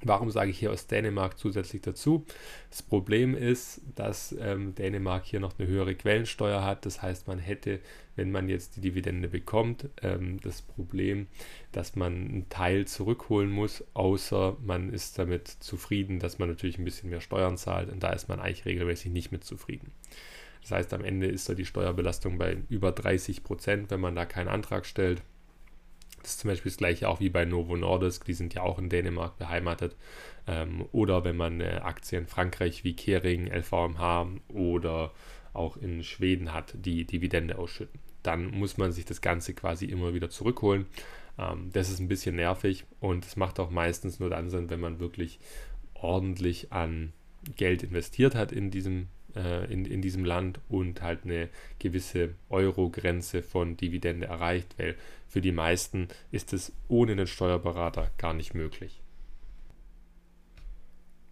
Warum 0.03 0.31
sage 0.31 0.51
ich 0.51 0.59
hier 0.59 0.73
aus 0.73 0.87
Dänemark 0.87 1.39
zusätzlich 1.39 1.81
dazu? 1.81 2.27
Das 2.69 2.83
Problem 2.83 3.35
ist, 3.35 3.81
dass 3.95 4.37
ähm, 4.39 4.75
Dänemark 4.75 5.25
hier 5.25 5.41
noch 5.41 5.59
eine 5.59 5.67
höhere 5.67 5.95
Quellensteuer 5.95 6.63
hat. 6.63 6.85
Das 6.85 7.01
heißt, 7.01 7.27
man 7.29 7.39
hätte, 7.39 7.81
wenn 8.15 8.31
man 8.31 8.51
jetzt 8.51 8.77
die 8.77 8.83
Dividende 8.83 9.29
bekommt, 9.29 9.89
ähm, 10.03 10.39
das 10.43 10.61
Problem, 10.61 11.29
dass 11.73 11.97
man 11.97 12.13
einen 12.13 12.49
Teil 12.51 12.85
zurückholen 12.87 13.51
muss, 13.51 13.85
außer 13.95 14.59
man 14.63 14.93
ist 14.93 15.19
damit 15.19 15.49
zufrieden, 15.49 16.19
dass 16.19 16.39
man 16.39 16.51
natürlich 16.51 16.79
ein 16.79 16.85
bisschen 16.85 17.09
mehr 17.09 17.23
Steuern 17.23 17.57
zahlt. 17.57 17.91
Und 17.91 18.03
da 18.03 18.11
ist 18.11 18.29
man 18.29 18.39
eigentlich 18.39 18.67
regelmäßig 18.67 19.13
nicht 19.13 19.33
mit 19.33 19.45
zufrieden. 19.45 19.93
Das 20.61 20.73
heißt, 20.73 20.93
am 20.93 21.05
Ende 21.05 21.27
ist 21.27 21.49
da 21.49 21.55
die 21.55 21.65
Steuerbelastung 21.65 22.37
bei 22.37 22.59
über 22.69 22.93
30 22.93 23.45
Prozent, 23.45 23.91
wenn 23.91 24.01
man 24.01 24.15
da 24.15 24.27
keinen 24.27 24.49
Antrag 24.49 24.85
stellt. 24.85 25.23
Ist 26.27 26.41
zum 26.41 26.51
Beispiel 26.51 26.71
das 26.71 26.79
gleiche 26.79 27.09
auch 27.09 27.21
wie 27.21 27.29
bei 27.29 27.45
Novo 27.45 27.77
Nordisk, 27.77 28.25
die 28.25 28.35
sind 28.35 28.53
ja 28.53 28.63
auch 28.63 28.79
in 28.79 28.89
Dänemark 28.89 29.39
beheimatet. 29.39 29.97
Ähm, 30.47 30.87
oder 30.93 31.25
wenn 31.25 31.37
man 31.37 31.61
eine 31.61 31.85
Aktie 31.85 32.19
in 32.19 32.27
Frankreich 32.27 32.85
wie 32.85 32.97
Kering, 32.97 33.47
LVMH 33.47 34.27
oder 34.49 35.13
auch 35.53 35.77
in 35.77 36.03
Schweden 36.03 36.53
hat, 36.53 36.75
die 36.75 37.05
Dividende 37.05 37.59
ausschütten. 37.59 38.01
Dann 38.23 38.47
muss 38.47 38.77
man 38.77 38.93
sich 38.93 39.05
das 39.05 39.21
Ganze 39.21 39.55
quasi 39.55 39.87
immer 39.87 40.15
wieder 40.15 40.29
zurückholen. 40.29 40.87
Ähm, 41.39 41.71
das 41.73 41.91
ist 41.91 42.01
ein 42.01 42.09
bisschen 42.09 42.37
nervig 42.37 42.85
und 43.01 43.25
es 43.25 43.37
macht 43.37 43.61
auch 43.61 43.71
meistens 43.71 44.19
nur 44.19 44.31
dann 44.31 44.51
Sinn, 44.51 44.69
wenn 44.69 44.81
man 44.81 44.99
wirklich 44.99 45.39
ordentlich 45.95 46.73
an 46.73 47.13
Geld 47.57 47.83
investiert 47.83 48.35
hat 48.35 48.53
in 48.53 48.71
diesem 48.71 49.09
äh, 49.37 49.73
in, 49.73 49.85
in 49.85 50.03
diesem 50.03 50.25
Land 50.25 50.61
und 50.69 51.03
halt 51.03 51.25
eine 51.25 51.49
gewisse 51.79 52.35
Euro-Grenze 52.49 53.43
von 53.43 53.77
Dividende 53.77 54.27
erreicht, 54.27 54.75
weil 54.79 54.97
für 55.29 55.41
die 55.41 55.53
meisten 55.53 56.09
ist 56.31 56.53
es 56.53 56.73
ohne 56.89 57.13
einen 57.13 57.27
Steuerberater 57.27 58.11
gar 58.19 58.33
nicht 58.33 58.55
möglich. 58.55 59.03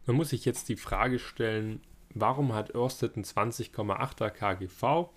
Man 0.07 0.17
muss 0.17 0.31
sich 0.31 0.45
jetzt 0.45 0.69
die 0.69 0.77
Frage 0.77 1.19
stellen, 1.19 1.81
warum 2.15 2.53
hat 2.53 2.75
Ørsted 2.75 3.17
ein 3.17 3.25
20,8er 3.25 4.31
KGV? 4.31 5.09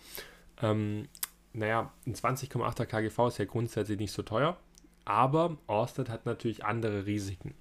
Ähm, 0.61 1.09
naja, 1.53 1.91
ein 2.05 2.15
20,8er 2.15 2.85
KGV 2.85 3.27
ist 3.27 3.37
ja 3.37 3.45
grundsätzlich 3.45 3.99
nicht 3.99 4.13
so 4.13 4.23
teuer, 4.23 4.57
aber 5.05 5.57
Ørsted 5.69 6.09
hat 6.09 6.25
natürlich 6.25 6.63
andere 6.63 7.05
Risiken. 7.05 7.53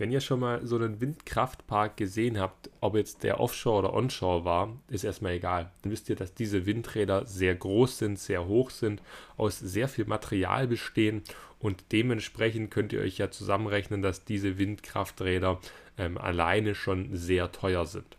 Wenn 0.00 0.12
ihr 0.12 0.22
schon 0.22 0.40
mal 0.40 0.66
so 0.66 0.76
einen 0.76 1.02
Windkraftpark 1.02 1.98
gesehen 1.98 2.40
habt, 2.40 2.70
ob 2.80 2.96
jetzt 2.96 3.22
der 3.22 3.38
Offshore 3.38 3.80
oder 3.80 3.92
Onshore 3.92 4.46
war, 4.46 4.80
ist 4.88 5.04
erstmal 5.04 5.32
egal. 5.32 5.72
Dann 5.82 5.92
wisst 5.92 6.08
ihr, 6.08 6.16
dass 6.16 6.32
diese 6.32 6.64
Windräder 6.64 7.26
sehr 7.26 7.54
groß 7.54 7.98
sind, 7.98 8.18
sehr 8.18 8.46
hoch 8.46 8.70
sind, 8.70 9.02
aus 9.36 9.58
sehr 9.58 9.88
viel 9.88 10.06
Material 10.06 10.66
bestehen 10.68 11.22
und 11.58 11.92
dementsprechend 11.92 12.70
könnt 12.70 12.94
ihr 12.94 13.00
euch 13.00 13.18
ja 13.18 13.30
zusammenrechnen, 13.30 14.00
dass 14.00 14.24
diese 14.24 14.56
Windkrafträder 14.56 15.60
ähm, 15.98 16.16
alleine 16.16 16.74
schon 16.74 17.14
sehr 17.14 17.52
teuer 17.52 17.84
sind. 17.84 18.16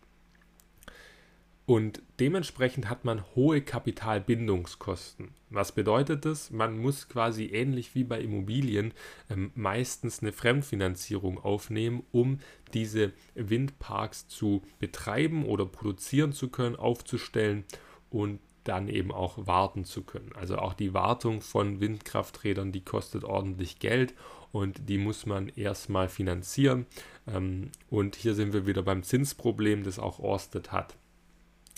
Und 1.72 2.02
dementsprechend 2.20 2.90
hat 2.90 3.06
man 3.06 3.24
hohe 3.34 3.62
Kapitalbindungskosten. 3.62 5.30
Was 5.50 5.72
bedeutet 5.72 6.26
das? 6.26 6.52
Man 6.52 6.78
muss 6.78 7.08
quasi 7.08 7.46
ähnlich 7.46 7.96
wie 7.96 8.04
bei 8.04 8.20
Immobilien 8.20 8.94
ähm, 9.30 9.52
meistens 9.56 10.22
eine 10.22 10.34
Fremdfinanzierung 10.34 11.40
aufnehmen, 11.40 12.04
um 12.12 12.40
diese 12.74 13.14
Windparks 13.36 14.28
zu 14.28 14.64
betreiben 14.80 15.46
oder 15.46 15.66
produzieren 15.66 16.34
zu 16.34 16.50
können, 16.50 16.76
aufzustellen 16.76 17.64
und 18.10 18.42
dann 18.66 18.90
eben 18.90 19.14
auch 19.14 19.48
warten 19.48 19.86
zu 19.86 20.04
können. 20.04 20.34
Also 20.36 20.58
auch 20.58 20.74
die 20.74 20.94
Wartung 20.94 21.40
von 21.40 21.80
Windkrafträdern, 21.80 22.74
die 22.74 22.84
kostet 22.84 23.24
ordentlich 23.24 23.80
Geld 23.80 24.14
und 24.52 24.90
die 24.90 24.98
muss 24.98 25.26
man 25.26 25.48
erstmal 25.48 26.10
finanzieren. 26.10 26.86
Ähm, 27.28 27.72
und 27.90 28.18
hier 28.18 28.36
sind 28.36 28.52
wir 28.52 28.68
wieder 28.68 28.84
beim 28.84 29.04
Zinsproblem, 29.04 29.86
das 29.86 30.00
auch 30.00 30.20
Orsted 30.20 30.74
hat. 30.74 30.98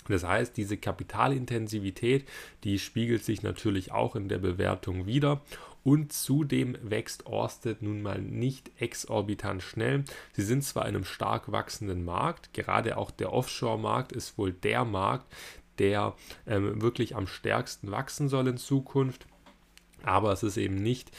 Das 0.08 0.24
heißt, 0.24 0.56
diese 0.56 0.76
Kapitalintensivität, 0.76 2.26
die 2.62 2.78
spiegelt 2.78 3.24
sich 3.24 3.42
natürlich 3.42 3.92
auch 3.92 4.16
in 4.16 4.28
der 4.28 4.38
Bewertung 4.38 5.06
wieder. 5.06 5.40
Und 5.82 6.14
zudem 6.14 6.78
wächst 6.82 7.26
Orsted 7.26 7.82
nun 7.82 8.00
mal 8.00 8.20
nicht 8.20 8.70
exorbitant 8.80 9.62
schnell. 9.62 10.04
Sie 10.32 10.42
sind 10.42 10.64
zwar 10.64 10.84
in 10.84 10.94
einem 10.94 11.04
stark 11.04 11.52
wachsenden 11.52 12.04
Markt, 12.04 12.54
gerade 12.54 12.96
auch 12.96 13.10
der 13.10 13.32
Offshore-Markt 13.32 14.12
ist 14.12 14.38
wohl 14.38 14.52
der 14.52 14.86
Markt, 14.86 15.30
der 15.78 16.14
ähm, 16.46 16.80
wirklich 16.80 17.16
am 17.16 17.26
stärksten 17.26 17.90
wachsen 17.90 18.28
soll 18.28 18.48
in 18.48 18.56
Zukunft. 18.56 19.26
Aber 20.04 20.32
es 20.32 20.42
ist 20.42 20.56
eben 20.56 20.76
nicht 20.76 21.10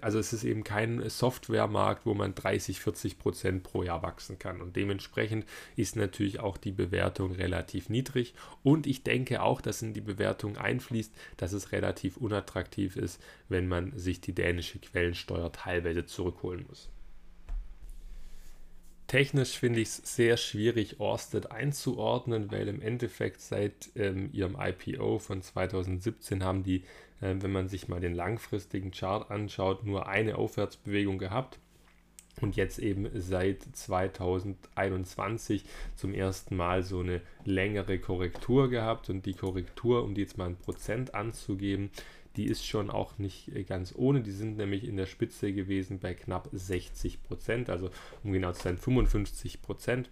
also 0.00 0.18
es 0.18 0.32
ist 0.32 0.44
eben 0.44 0.64
kein 0.64 1.08
Softwaremarkt, 1.08 2.06
wo 2.06 2.14
man 2.14 2.34
30, 2.34 2.80
40 2.80 3.18
Prozent 3.18 3.62
pro 3.62 3.82
Jahr 3.82 4.02
wachsen 4.02 4.38
kann. 4.38 4.60
Und 4.60 4.76
dementsprechend 4.76 5.46
ist 5.76 5.96
natürlich 5.96 6.40
auch 6.40 6.56
die 6.56 6.72
Bewertung 6.72 7.32
relativ 7.32 7.88
niedrig. 7.88 8.34
Und 8.62 8.86
ich 8.86 9.02
denke 9.02 9.42
auch, 9.42 9.60
dass 9.60 9.82
in 9.82 9.94
die 9.94 10.00
Bewertung 10.00 10.56
einfließt, 10.56 11.12
dass 11.36 11.52
es 11.52 11.72
relativ 11.72 12.16
unattraktiv 12.16 12.96
ist, 12.96 13.22
wenn 13.48 13.68
man 13.68 13.96
sich 13.98 14.20
die 14.20 14.34
dänische 14.34 14.78
Quellensteuer 14.78 15.52
teilweise 15.52 16.06
zurückholen 16.06 16.64
muss. 16.68 16.90
Technisch 19.10 19.58
finde 19.58 19.80
ich 19.80 19.88
es 19.88 19.96
sehr 19.96 20.36
schwierig, 20.36 21.00
Orsted 21.00 21.50
einzuordnen, 21.50 22.52
weil 22.52 22.68
im 22.68 22.80
Endeffekt 22.80 23.40
seit 23.40 23.90
ähm, 23.96 24.30
ihrem 24.32 24.56
IPO 24.56 25.18
von 25.18 25.42
2017 25.42 26.44
haben 26.44 26.62
die 26.62 26.84
äh, 27.20 27.34
wenn 27.40 27.52
man 27.52 27.68
sich 27.68 27.88
mal 27.88 28.00
den 28.00 28.14
langfristigen 28.14 28.90
Chart 28.90 29.30
anschaut, 29.30 29.84
nur 29.84 30.08
eine 30.08 30.36
Aufwärtsbewegung 30.36 31.18
gehabt. 31.18 31.58
Und 32.40 32.56
jetzt 32.56 32.78
eben 32.78 33.10
seit 33.20 33.62
2021 33.72 35.64
zum 35.94 36.14
ersten 36.14 36.56
Mal 36.56 36.82
so 36.82 37.00
eine 37.00 37.20
längere 37.44 37.98
Korrektur 37.98 38.70
gehabt. 38.70 39.10
Und 39.10 39.26
die 39.26 39.34
Korrektur, 39.34 40.04
um 40.04 40.14
die 40.14 40.22
jetzt 40.22 40.38
mal 40.38 40.46
ein 40.46 40.56
Prozent 40.56 41.14
anzugeben, 41.14 41.90
die 42.36 42.46
ist 42.46 42.66
schon 42.66 42.90
auch 42.90 43.18
nicht 43.18 43.50
ganz 43.66 43.94
ohne. 43.96 44.20
Die 44.20 44.30
sind 44.30 44.56
nämlich 44.56 44.84
in 44.84 44.96
der 44.96 45.06
Spitze 45.06 45.52
gewesen 45.52 45.98
bei 45.98 46.14
knapp 46.14 46.48
60 46.52 47.22
Prozent, 47.22 47.70
also 47.70 47.90
um 48.22 48.32
genau 48.32 48.52
zu 48.52 48.62
sein 48.62 48.78
55 48.78 49.62
Prozent. 49.62 50.10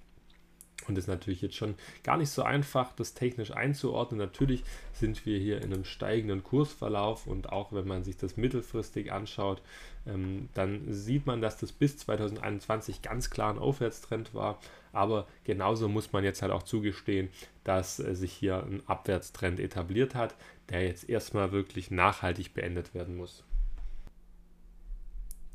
Und 0.87 0.97
es 0.97 1.05
ist 1.05 1.09
natürlich 1.09 1.43
jetzt 1.43 1.57
schon 1.57 1.75
gar 2.03 2.17
nicht 2.17 2.31
so 2.31 2.43
einfach, 2.43 2.93
das 2.93 3.15
technisch 3.15 3.51
einzuordnen. 3.51 4.19
Natürlich 4.19 4.63
sind 4.93 5.27
wir 5.27 5.39
hier 5.39 5.59
in 5.59 5.73
einem 5.73 5.85
steigenden 5.85 6.43
Kursverlauf 6.43 7.27
und 7.27 7.53
auch 7.53 7.73
wenn 7.73 7.87
man 7.87 8.05
sich 8.05 8.17
das 8.17 8.37
mittelfristig 8.37 9.13
anschaut, 9.13 9.61
ähm, 10.09 10.49
dann 10.55 10.93
sieht 10.93 11.27
man, 11.27 11.41
dass 11.41 11.59
das 11.59 11.73
bis 11.73 11.99
2021 11.99 13.03
ganz 13.03 13.31
klar 13.31 13.53
ein 13.53 13.59
Aufwärtstrend 13.59 14.35
war. 14.35 14.59
Aber 14.93 15.27
genauso 15.45 15.89
muss 15.89 16.13
man 16.13 16.25
jetzt 16.25 16.43
halt 16.43 16.53
auch 16.53 16.63
zugestehen, 16.63 17.29
dass 17.65 18.01
äh, 18.01 18.15
sich 18.15 18.33
hier 18.33 18.63
ein 18.65 18.83
Abwärtstrend 18.87 19.61
etabliert 19.61 20.15
hat, 20.15 20.35
der 20.71 20.85
jetzt 20.85 21.09
erstmal 21.09 21.53
wirklich 21.53 21.91
nachhaltig 21.91 22.55
beendet 22.55 22.95
werden 22.95 23.17
muss. 23.17 23.45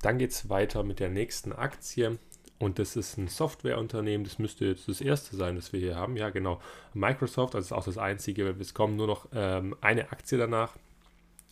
Dann 0.02 0.18
geht 0.18 0.32
es 0.32 0.50
weiter 0.50 0.84
mit 0.84 1.00
der 1.00 1.10
nächsten 1.10 1.54
Aktie. 1.54 2.20
Und 2.60 2.80
das 2.80 2.96
ist 2.96 3.18
ein 3.18 3.28
Softwareunternehmen, 3.28 4.24
das 4.24 4.40
müsste 4.40 4.66
jetzt 4.66 4.88
das 4.88 5.02
erste 5.02 5.36
sein, 5.36 5.56
das 5.56 5.74
wir 5.74 5.80
hier 5.80 5.96
haben. 5.96 6.16
Ja, 6.16 6.30
genau. 6.30 6.62
Microsoft, 6.94 7.56
das 7.56 7.66
ist 7.66 7.72
auch 7.72 7.84
das 7.84 7.98
einzige. 7.98 8.56
Es 8.60 8.74
kommt 8.74 8.96
nur 8.96 9.08
noch 9.08 9.28
ähm, 9.34 9.76
eine 9.82 10.12
Aktie 10.12 10.38
danach. 10.38 10.76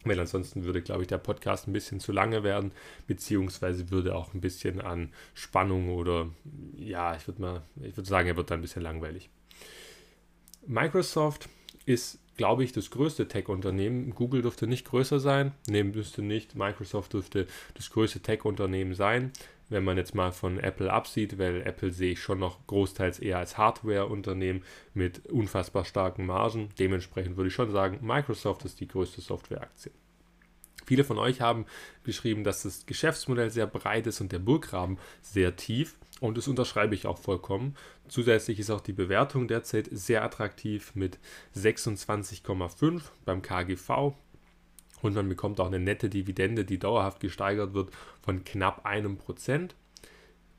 Weil 0.04 0.20
ansonsten 0.20 0.64
würde, 0.64 0.82
glaube 0.82 1.04
ich, 1.04 1.08
der 1.08 1.18
Podcast 1.18 1.68
ein 1.68 1.74
bisschen 1.74 2.00
zu 2.00 2.12
lange 2.12 2.44
werden, 2.44 2.72
beziehungsweise 3.08 3.92
würde 3.92 4.16
auch 4.16 4.34
ein 4.34 4.42
bisschen 4.42 4.82
an 4.82 5.14
Spannung 5.34 5.90
oder 5.90 6.30
ja, 6.76 7.16
ich 7.16 7.28
würde 7.28 7.42
mal, 7.42 7.62
ich 7.82 7.96
würde 7.96 8.10
sagen, 8.10 8.28
er 8.28 8.38
wird 8.38 8.50
dann 8.50 8.60
ein 8.60 8.64
bisschen 8.64 8.82
langweilig. 8.82 9.30
Microsoft 10.66 11.50
ist, 11.86 12.20
glaube 12.38 12.64
ich, 12.64 12.72
das 12.72 12.90
größte 12.90 13.28
Tech-Unternehmen. 13.28 14.16
Google 14.16 14.42
dürfte 14.42 14.68
nicht 14.68 14.86
größer 14.86 15.20
sein. 15.20 15.52
Nee, 15.68 15.84
müsste 15.84 16.22
nicht. 16.22 16.56
Microsoft 16.56 17.14
dürfte 17.14 17.48
das 17.76 17.90
größte 17.90 18.22
Tech-Unternehmen 18.22 18.94
sein 18.94 19.32
wenn 19.72 19.84
man 19.84 19.98
jetzt 19.98 20.14
mal 20.14 20.32
von 20.32 20.60
Apple 20.60 20.92
absieht, 20.92 21.40
weil 21.40 21.62
Apple 21.62 21.92
sehe 21.92 22.12
ich 22.12 22.22
schon 22.22 22.40
noch 22.40 22.68
großteils 22.68 23.20
eher 23.20 23.38
als 23.38 23.58
Hardware-Unternehmen 23.58 24.64
mit 24.94 25.26
unfassbar 25.28 25.86
starken 25.86 26.26
Margen. 26.26 26.70
Dementsprechend 26.78 27.38
würde 27.38 27.48
ich 27.48 27.54
schon 27.54 27.72
sagen, 27.72 28.00
Microsoft 28.02 28.66
ist 28.66 28.80
die 28.82 28.88
größte 28.88 29.22
Softwareaktie. 29.22 29.92
Viele 30.86 31.04
von 31.06 31.18
euch 31.18 31.40
haben 31.40 31.66
geschrieben, 32.04 32.44
dass 32.44 32.64
das 32.64 32.86
Geschäftsmodell 32.86 33.50
sehr 33.50 33.68
breit 33.68 34.08
ist 34.08 34.20
und 34.20 34.32
der 34.32 34.40
Burggraben 34.40 34.98
sehr 35.22 35.56
tief. 35.56 35.98
Und 36.20 36.38
das 36.38 36.48
unterschreibe 36.48 36.94
ich 36.94 37.08
auch 37.08 37.18
vollkommen. 37.18 37.76
Zusätzlich 38.10 38.60
ist 38.60 38.70
auch 38.70 38.82
die 38.82 38.94
Bewertung 38.94 39.48
derzeit 39.48 39.88
sehr 39.92 40.24
attraktiv 40.24 40.94
mit 40.96 41.18
26,5 41.56 43.04
beim 43.24 43.42
KGV 43.42 44.14
und 45.02 45.16
man 45.16 45.28
bekommt 45.28 45.60
auch 45.60 45.68
eine 45.68 45.80
nette 45.80 46.10
Dividende, 46.10 46.66
die 46.66 46.80
dauerhaft 46.80 47.20
gesteigert 47.20 47.74
wird 47.74 47.92
von 48.22 48.44
knapp 48.44 48.86
einem 48.86 49.18
Prozent. 49.18 49.76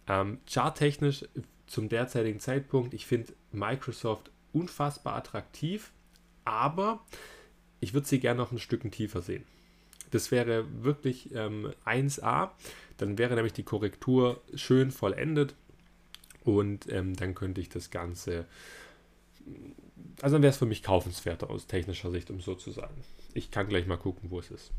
Ähm, 0.09 0.38
charttechnisch 0.48 1.24
zum 1.66 1.88
derzeitigen 1.88 2.40
Zeitpunkt, 2.40 2.92
ich 2.92 3.07
finde 3.07 3.33
Microsoft 3.52 4.31
unfassbar 4.52 5.16
attraktiv, 5.16 5.92
aber 6.44 7.05
ich 7.81 7.94
würde 7.94 8.07
sie 8.07 8.20
gerne 8.20 8.40
noch 8.40 8.52
ein 8.52 8.59
Stück 8.59 8.90
tiefer 8.92 9.22
sehen. 9.22 9.44
Das 10.11 10.31
wäre 10.31 10.66
wirklich 10.85 11.35
ähm, 11.35 11.72
1a. 11.87 12.50
Dann 12.98 13.18
wäre 13.18 13.35
nämlich 13.35 13.55
die 13.55 13.62
Korrektur 13.62 14.40
schön 14.55 14.90
vollendet 14.90 15.55
und 16.44 16.90
ähm, 16.92 17.16
dann 17.16 17.35
könnte 17.35 17.61
ich 17.61 17.68
das 17.68 17.90
Ganze, 17.90 18.46
also 20.20 20.35
dann 20.35 20.42
wäre 20.42 20.50
es 20.50 20.59
für 20.59 20.66
mich 20.66 20.83
kaufenswerter 20.83 21.48
aus 21.48 21.66
technischer 21.66 22.11
Sicht, 22.11 22.31
um 22.31 22.40
so 22.40 22.55
zu 22.55 22.70
sagen. 22.70 22.94
Ich 23.35 23.51
kann 23.51 23.68
gleich 23.68 23.87
mal 23.87 23.97
gucken, 23.97 24.31
wo 24.31 24.38
es 24.38 24.51
ist. 24.51 24.73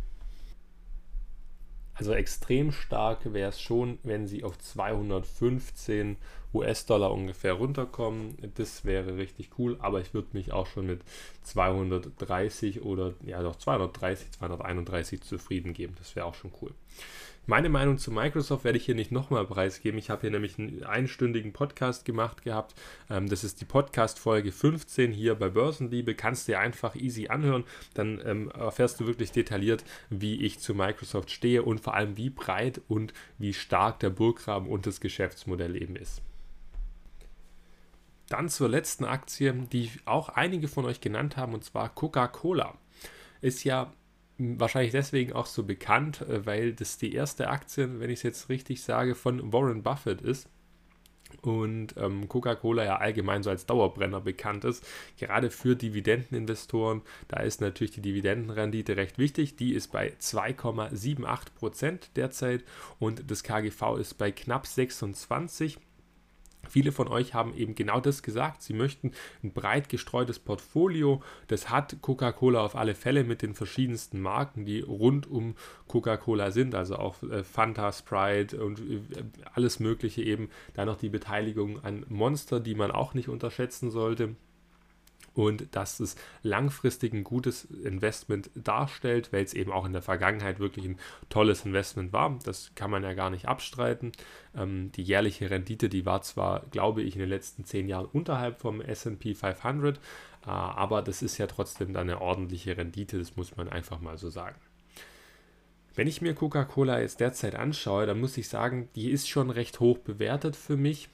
Also 1.96 2.14
extrem 2.14 2.72
stark 2.72 3.34
wäre 3.34 3.50
es 3.50 3.62
schon, 3.62 4.00
wenn 4.04 4.26
sie 4.28 4.44
auf 4.44 4.58
215 4.58 6.18
US-Dollar 6.54 7.12
ungefähr 7.12 7.54
runterkommen. 7.54 8.36
Das 8.56 8.84
wäre 8.84 9.18
richtig 9.18 9.52
cool, 9.60 9.78
aber 9.80 10.02
ich 10.02 10.14
würde 10.14 10.30
mich 10.34 10.52
auch 10.52 10.66
schon 10.66 10.88
mit 10.88 11.02
230 11.44 12.82
oder 12.82 13.14
ja 13.24 13.44
doch 13.44 13.58
230, 13.58 14.32
231 14.32 15.22
zufrieden 15.22 15.74
geben. 15.74 15.94
Das 16.00 16.16
wäre 16.16 16.26
auch 16.26 16.36
schon 16.36 16.52
cool. 16.62 16.74
Meine 17.46 17.68
Meinung 17.68 17.98
zu 17.98 18.10
Microsoft 18.10 18.64
werde 18.64 18.78
ich 18.78 18.86
hier 18.86 18.96
nicht 18.96 19.12
nochmal 19.12 19.46
preisgeben. 19.46 20.00
Ich 20.00 20.10
habe 20.10 20.22
hier 20.22 20.32
nämlich 20.32 20.58
einen 20.58 20.86
einstündigen 20.86 21.52
Podcast 21.52 22.06
gemacht 22.06 22.42
gehabt. 22.42 22.74
Ähm, 23.10 23.28
das 23.28 23.44
ist 23.44 23.60
die 23.60 23.66
Podcast-Folge 23.66 24.54
15 24.54 25.12
hier 25.12 25.36
bei 25.36 25.50
Börsenliebe. 25.50 26.16
Kannst 26.16 26.48
du 26.48 26.54
dir 26.54 26.60
einfach 26.60 26.96
easy 26.96 27.28
anhören. 27.28 27.66
Dann 27.96 28.22
ähm, 28.24 28.50
erfährst 28.52 29.02
du 29.02 29.08
wirklich 29.08 29.34
detailliert, 29.34 29.84
wie 30.10 30.42
ich 30.42 30.60
zu 30.60 30.74
Microsoft 30.74 31.32
stehe 31.32 31.64
und 31.64 31.82
vor 31.82 31.96
allem 31.96 32.16
wie 32.16 32.30
breit 32.30 32.80
und 32.88 33.14
wie 33.38 33.54
stark 33.54 34.00
der 34.00 34.10
Burggraben 34.10 34.70
und 34.70 34.86
das 34.86 35.02
Geschäftsmodell 35.02 35.76
eben 35.76 35.98
ist. 35.98 36.22
Dann 38.30 38.48
zur 38.48 38.70
letzten 38.70 39.04
Aktie, 39.04 39.52
die 39.74 39.92
auch 40.06 40.30
einige 40.30 40.70
von 40.70 40.86
euch 40.86 41.02
genannt 41.02 41.36
haben, 41.36 41.54
und 41.54 41.66
zwar 41.66 41.90
Coca-Cola. 41.94 42.78
Ist 43.42 43.66
ja 43.66 43.92
wahrscheinlich 44.38 44.92
deswegen 44.92 45.34
auch 45.34 45.46
so 45.46 45.64
bekannt, 45.64 46.22
äh, 46.22 46.46
weil 46.46 46.74
das 46.74 46.98
die 46.98 47.14
erste 47.14 47.50
Aktie, 47.50 48.00
wenn 48.00 48.10
ich 48.10 48.20
es 48.20 48.24
jetzt 48.24 48.50
richtig 48.50 48.82
sage, 48.82 49.16
von 49.16 49.54
Warren 49.54 49.84
Buffett 49.84 50.22
ist. 50.22 50.50
Und 51.42 51.96
ähm, 51.98 52.30
Coca-Cola 52.30 52.84
ja 52.86 52.98
allgemein 52.98 53.42
so 53.42 53.50
als 53.50 53.66
Dauerbrenner 53.66 54.22
bekannt 54.22 54.66
ist, 54.66 54.86
gerade 55.18 55.50
für 55.50 55.76
Dividendeninvestoren. 55.76 57.02
Da 57.28 57.40
ist 57.40 57.60
natürlich 57.60 57.92
die 57.92 58.02
Dividendenrendite 58.02 58.96
recht 58.98 59.18
wichtig. 59.18 59.56
Die 59.56 59.74
ist 59.74 59.92
bei 59.92 60.14
2,78% 60.20 62.10
derzeit 62.16 62.64
und 63.00 63.32
das 63.32 63.42
KGV 63.42 63.98
ist 63.98 64.14
bei 64.20 64.32
knapp 64.32 64.66
26%. 64.66 65.80
Viele 66.70 66.92
von 66.92 67.08
euch 67.08 67.34
haben 67.34 67.54
eben 67.56 67.76
genau 67.76 68.00
das 68.00 68.24
gesagt. 68.24 68.62
Sie 68.62 68.74
möchten 68.74 69.12
ein 69.44 69.52
breit 69.52 69.90
gestreutes 69.90 70.40
Portfolio. 70.40 71.22
Das 71.48 71.70
hat 71.70 71.98
Coca-Cola 72.02 72.62
auf 72.62 72.76
alle 72.76 72.96
Fälle 72.96 73.24
mit 73.24 73.42
den 73.42 73.54
verschiedensten 73.54 74.22
Marken, 74.22 74.66
die 74.66 74.82
rund 74.82 75.30
um 75.30 75.56
Coca-Cola 75.88 76.52
sind. 76.52 76.74
Also 76.76 76.96
auch 76.96 77.22
äh, 77.24 77.44
Fanta, 77.44 77.92
Sprite 77.92 78.64
und 78.64 78.80
äh, 78.80 79.02
alles 79.54 79.80
Mögliche 79.80 80.24
eben. 80.24 80.50
Dann 80.74 80.88
noch 80.88 80.98
die 80.98 81.10
Beteiligung 81.10 81.84
an 81.84 82.06
Monster, 82.10 82.60
die 82.60 82.76
man 82.76 82.92
auch 82.92 83.14
nicht 83.14 83.30
unterschätzen 83.30 83.92
sollte 83.92 84.36
und 85.34 85.76
dass 85.76 86.00
es 86.00 86.16
langfristig 86.42 87.14
ein 87.14 87.24
gutes 87.24 87.66
Investment 87.66 88.50
darstellt, 88.56 89.34
weil 89.34 89.44
es 89.44 89.54
eben 89.54 89.72
auch 89.72 89.86
in 89.86 89.94
der 89.94 90.02
Vergangenheit 90.02 90.60
wirklich 90.60 90.86
ein 90.86 91.00
tolles 91.30 91.66
Investment 91.66 92.14
war. 92.14 92.38
Das 92.44 92.72
kann 92.76 92.92
man 92.92 93.04
ja 93.04 93.14
gar 93.14 93.30
nicht 93.30 93.48
abstreiten. 93.48 94.12
Ähm, 94.56 94.92
die 94.92 95.04
jährliche 95.04 95.50
Rendite, 95.50 95.90
die 95.90 96.06
war 96.06 96.22
zwar, 96.22 96.64
glaube 96.72 97.02
ich, 97.02 97.16
in 97.16 97.20
den 97.20 97.30
letzten 97.30 97.66
zehn 97.66 97.88
Jahren 97.88 98.06
unterhalb 98.06 98.60
vom 98.60 98.82
SP 98.82 99.34
500, 99.34 99.98
äh, 99.98 100.00
aber 100.50 101.02
das 101.02 101.22
ist 101.22 101.38
ja 101.38 101.48
trotzdem 101.48 101.94
dann 101.94 102.10
eine 102.10 102.22
ordentliche 102.22 102.78
Rendite, 102.78 103.18
das 103.18 103.36
muss 103.36 103.56
man 103.56 103.70
einfach 103.70 104.00
mal 104.00 104.18
so 104.18 104.30
sagen. 104.30 104.58
Wenn 105.96 106.08
ich 106.08 106.22
mir 106.22 106.34
Coca-Cola 106.34 107.02
jetzt 107.02 107.20
derzeit 107.20 107.54
anschaue, 107.56 108.08
dann 108.08 108.20
muss 108.20 108.38
ich 108.38 108.50
sagen, 108.50 108.90
die 108.96 109.12
ist 109.12 109.30
schon 109.30 109.52
recht 109.52 109.80
hoch 109.80 110.00
bewertet 110.00 110.56
für 110.56 110.76
mich 110.76 111.10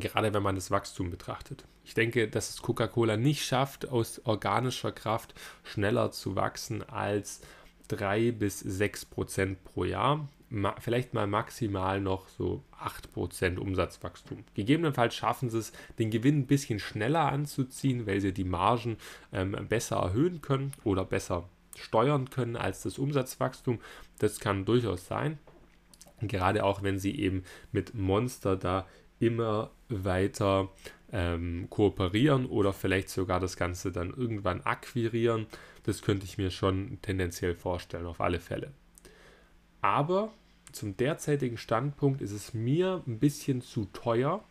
gerade 0.00 0.34
wenn 0.34 0.42
man 0.42 0.54
das 0.54 0.70
Wachstum 0.70 1.10
betrachtet. 1.10 1.64
Ich 1.84 1.94
denke, 1.94 2.28
dass 2.28 2.50
es 2.50 2.62
Coca-Cola 2.62 3.16
nicht 3.16 3.44
schafft, 3.44 3.88
aus 3.88 4.20
organischer 4.24 4.92
Kraft 4.92 5.34
schneller 5.64 6.10
zu 6.10 6.36
wachsen 6.36 6.82
als 6.88 7.40
3 7.88 8.32
bis 8.32 8.60
6 8.60 9.06
Prozent 9.06 9.64
pro 9.64 9.84
Jahr. 9.84 10.28
Ma 10.48 10.76
vielleicht 10.78 11.12
mal 11.12 11.26
maximal 11.26 12.00
noch 12.00 12.28
so 12.28 12.62
8 12.78 13.12
Prozent 13.12 13.58
Umsatzwachstum. 13.58 14.44
Gegebenenfalls 14.54 15.14
schaffen 15.14 15.50
sie 15.50 15.58
es, 15.58 15.72
den 15.98 16.10
Gewinn 16.10 16.40
ein 16.40 16.46
bisschen 16.46 16.78
schneller 16.78 17.32
anzuziehen, 17.32 18.06
weil 18.06 18.20
sie 18.20 18.32
die 18.32 18.44
Margen 18.44 18.96
ähm, 19.32 19.56
besser 19.68 19.96
erhöhen 19.96 20.42
können 20.42 20.72
oder 20.84 21.04
besser 21.04 21.48
steuern 21.76 22.30
können 22.30 22.56
als 22.56 22.82
das 22.82 22.98
Umsatzwachstum. 22.98 23.80
Das 24.18 24.38
kann 24.38 24.64
durchaus 24.64 25.06
sein. 25.06 25.38
Gerade 26.20 26.64
auch 26.64 26.82
wenn 26.82 26.98
sie 26.98 27.18
eben 27.18 27.44
mit 27.72 27.94
Monster 27.94 28.56
da 28.56 28.86
immer 29.18 29.70
weiter 29.88 30.68
ähm, 31.12 31.66
kooperieren 31.70 32.46
oder 32.46 32.72
vielleicht 32.72 33.08
sogar 33.08 33.40
das 33.40 33.56
Ganze 33.56 33.92
dann 33.92 34.10
irgendwann 34.10 34.62
akquirieren. 34.62 35.46
Das 35.84 36.02
könnte 36.02 36.24
ich 36.24 36.38
mir 36.38 36.50
schon 36.50 36.98
tendenziell 37.02 37.54
vorstellen, 37.54 38.06
auf 38.06 38.20
alle 38.20 38.40
Fälle. 38.40 38.72
Aber 39.80 40.32
zum 40.72 40.96
derzeitigen 40.96 41.56
Standpunkt 41.56 42.20
ist 42.20 42.32
es 42.32 42.52
mir 42.52 43.02
ein 43.06 43.18
bisschen 43.18 43.62
zu 43.62 43.86
teuer, 43.92 44.42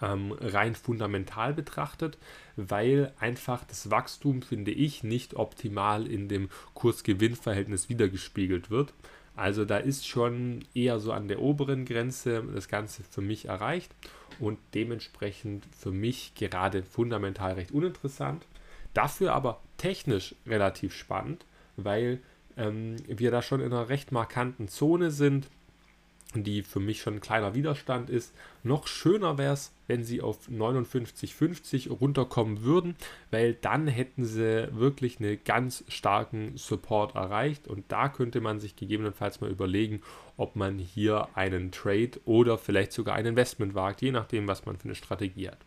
ähm, 0.00 0.32
rein 0.40 0.74
fundamental 0.74 1.52
betrachtet, 1.52 2.16
weil 2.56 3.12
einfach 3.18 3.64
das 3.64 3.90
Wachstum, 3.90 4.42
finde 4.42 4.70
ich, 4.70 5.02
nicht 5.02 5.34
optimal 5.34 6.06
in 6.06 6.28
dem 6.28 6.48
Kurs-Gewinn-Verhältnis 6.74 7.88
wiedergespiegelt 7.88 8.70
wird. 8.70 8.94
Also 9.36 9.64
da 9.64 9.78
ist 9.78 10.06
schon 10.06 10.64
eher 10.74 10.98
so 10.98 11.12
an 11.12 11.28
der 11.28 11.40
oberen 11.40 11.84
Grenze 11.84 12.42
das 12.54 12.68
Ganze 12.68 13.02
für 13.02 13.20
mich 13.20 13.46
erreicht 13.46 13.94
und 14.38 14.58
dementsprechend 14.74 15.64
für 15.76 15.92
mich 15.92 16.34
gerade 16.34 16.82
fundamental 16.82 17.52
recht 17.52 17.72
uninteressant. 17.72 18.46
Dafür 18.94 19.32
aber 19.34 19.60
technisch 19.76 20.34
relativ 20.46 20.94
spannend, 20.94 21.46
weil 21.76 22.20
ähm, 22.56 22.96
wir 23.06 23.30
da 23.30 23.42
schon 23.42 23.60
in 23.60 23.72
einer 23.72 23.88
recht 23.88 24.12
markanten 24.12 24.68
Zone 24.68 25.10
sind. 25.10 25.48
Die 26.34 26.62
für 26.62 26.80
mich 26.80 27.02
schon 27.02 27.14
ein 27.14 27.20
kleiner 27.20 27.54
Widerstand 27.54 28.10
ist. 28.10 28.32
Noch 28.62 28.86
schöner 28.86 29.38
wäre 29.38 29.54
es, 29.54 29.72
wenn 29.86 30.04
sie 30.04 30.20
auf 30.20 30.48
59,50 30.48 31.90
runterkommen 31.90 32.62
würden, 32.62 32.94
weil 33.30 33.54
dann 33.54 33.88
hätten 33.88 34.24
sie 34.24 34.68
wirklich 34.72 35.18
einen 35.18 35.38
ganz 35.44 35.84
starken 35.88 36.56
Support 36.56 37.14
erreicht 37.16 37.66
und 37.66 37.84
da 37.88 38.08
könnte 38.08 38.40
man 38.40 38.60
sich 38.60 38.76
gegebenenfalls 38.76 39.40
mal 39.40 39.50
überlegen, 39.50 40.02
ob 40.36 40.56
man 40.56 40.78
hier 40.78 41.28
einen 41.34 41.72
Trade 41.72 42.12
oder 42.24 42.56
vielleicht 42.58 42.92
sogar 42.92 43.16
ein 43.16 43.26
Investment 43.26 43.74
wagt, 43.74 44.00
je 44.00 44.12
nachdem, 44.12 44.46
was 44.46 44.64
man 44.66 44.76
für 44.76 44.84
eine 44.84 44.94
Strategie 44.94 45.48
hat. 45.48 45.58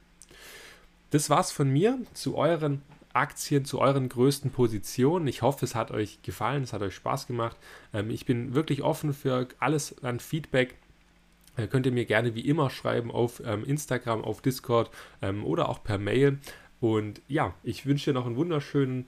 Das 1.10 1.30
war's 1.30 1.52
von 1.52 1.70
mir 1.70 2.00
zu 2.14 2.38
euren 2.38 2.82
Aktien 3.14 3.66
zu 3.66 3.80
euren 3.80 4.10
größten 4.10 4.52
Positionen. 4.52 5.28
Ich 5.28 5.42
hoffe, 5.42 5.66
es 5.66 5.76
hat 5.76 5.92
euch 5.92 6.22
gefallen, 6.24 6.64
es 6.64 6.74
hat 6.74 6.82
euch 6.82 6.96
Spaß 6.96 7.28
gemacht. 7.28 7.58
Ähm, 7.94 8.10
ich 8.10 8.26
bin 8.26 8.56
wirklich 8.56 8.82
offen 8.82 9.14
für 9.14 9.48
alles 9.60 10.04
an 10.04 10.20
Feedback. 10.20 10.76
Äh, 11.56 11.68
könnt 11.68 11.86
ihr 11.86 11.92
mir 11.92 12.06
gerne 12.06 12.36
wie 12.36 12.48
immer 12.48 12.70
schreiben 12.70 13.12
auf 13.12 13.42
ähm, 13.46 13.64
Instagram, 13.64 14.24
auf 14.24 14.42
Discord 14.42 14.90
ähm, 15.22 15.46
oder 15.46 15.70
auch 15.70 15.84
per 15.84 16.00
Mail. 16.00 16.40
Und 16.80 17.22
ja, 17.28 17.54
ich 17.64 17.86
wünsche 17.86 18.12
dir 18.12 18.14
noch 18.14 18.26
einen 18.26 18.36
wunderschönen 18.36 19.08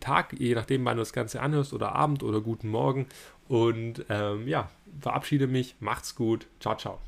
Tag, 0.00 0.34
je 0.38 0.54
nachdem, 0.54 0.84
wann 0.84 0.98
du 0.98 1.00
das 1.00 1.14
Ganze 1.14 1.40
anhörst, 1.40 1.72
oder 1.72 1.94
Abend 1.94 2.22
oder 2.22 2.42
guten 2.42 2.68
Morgen. 2.68 3.06
Und 3.48 4.04
ja, 4.10 4.68
verabschiede 5.00 5.46
mich. 5.46 5.76
Macht's 5.80 6.14
gut. 6.14 6.46
Ciao, 6.60 6.76
ciao. 6.76 7.00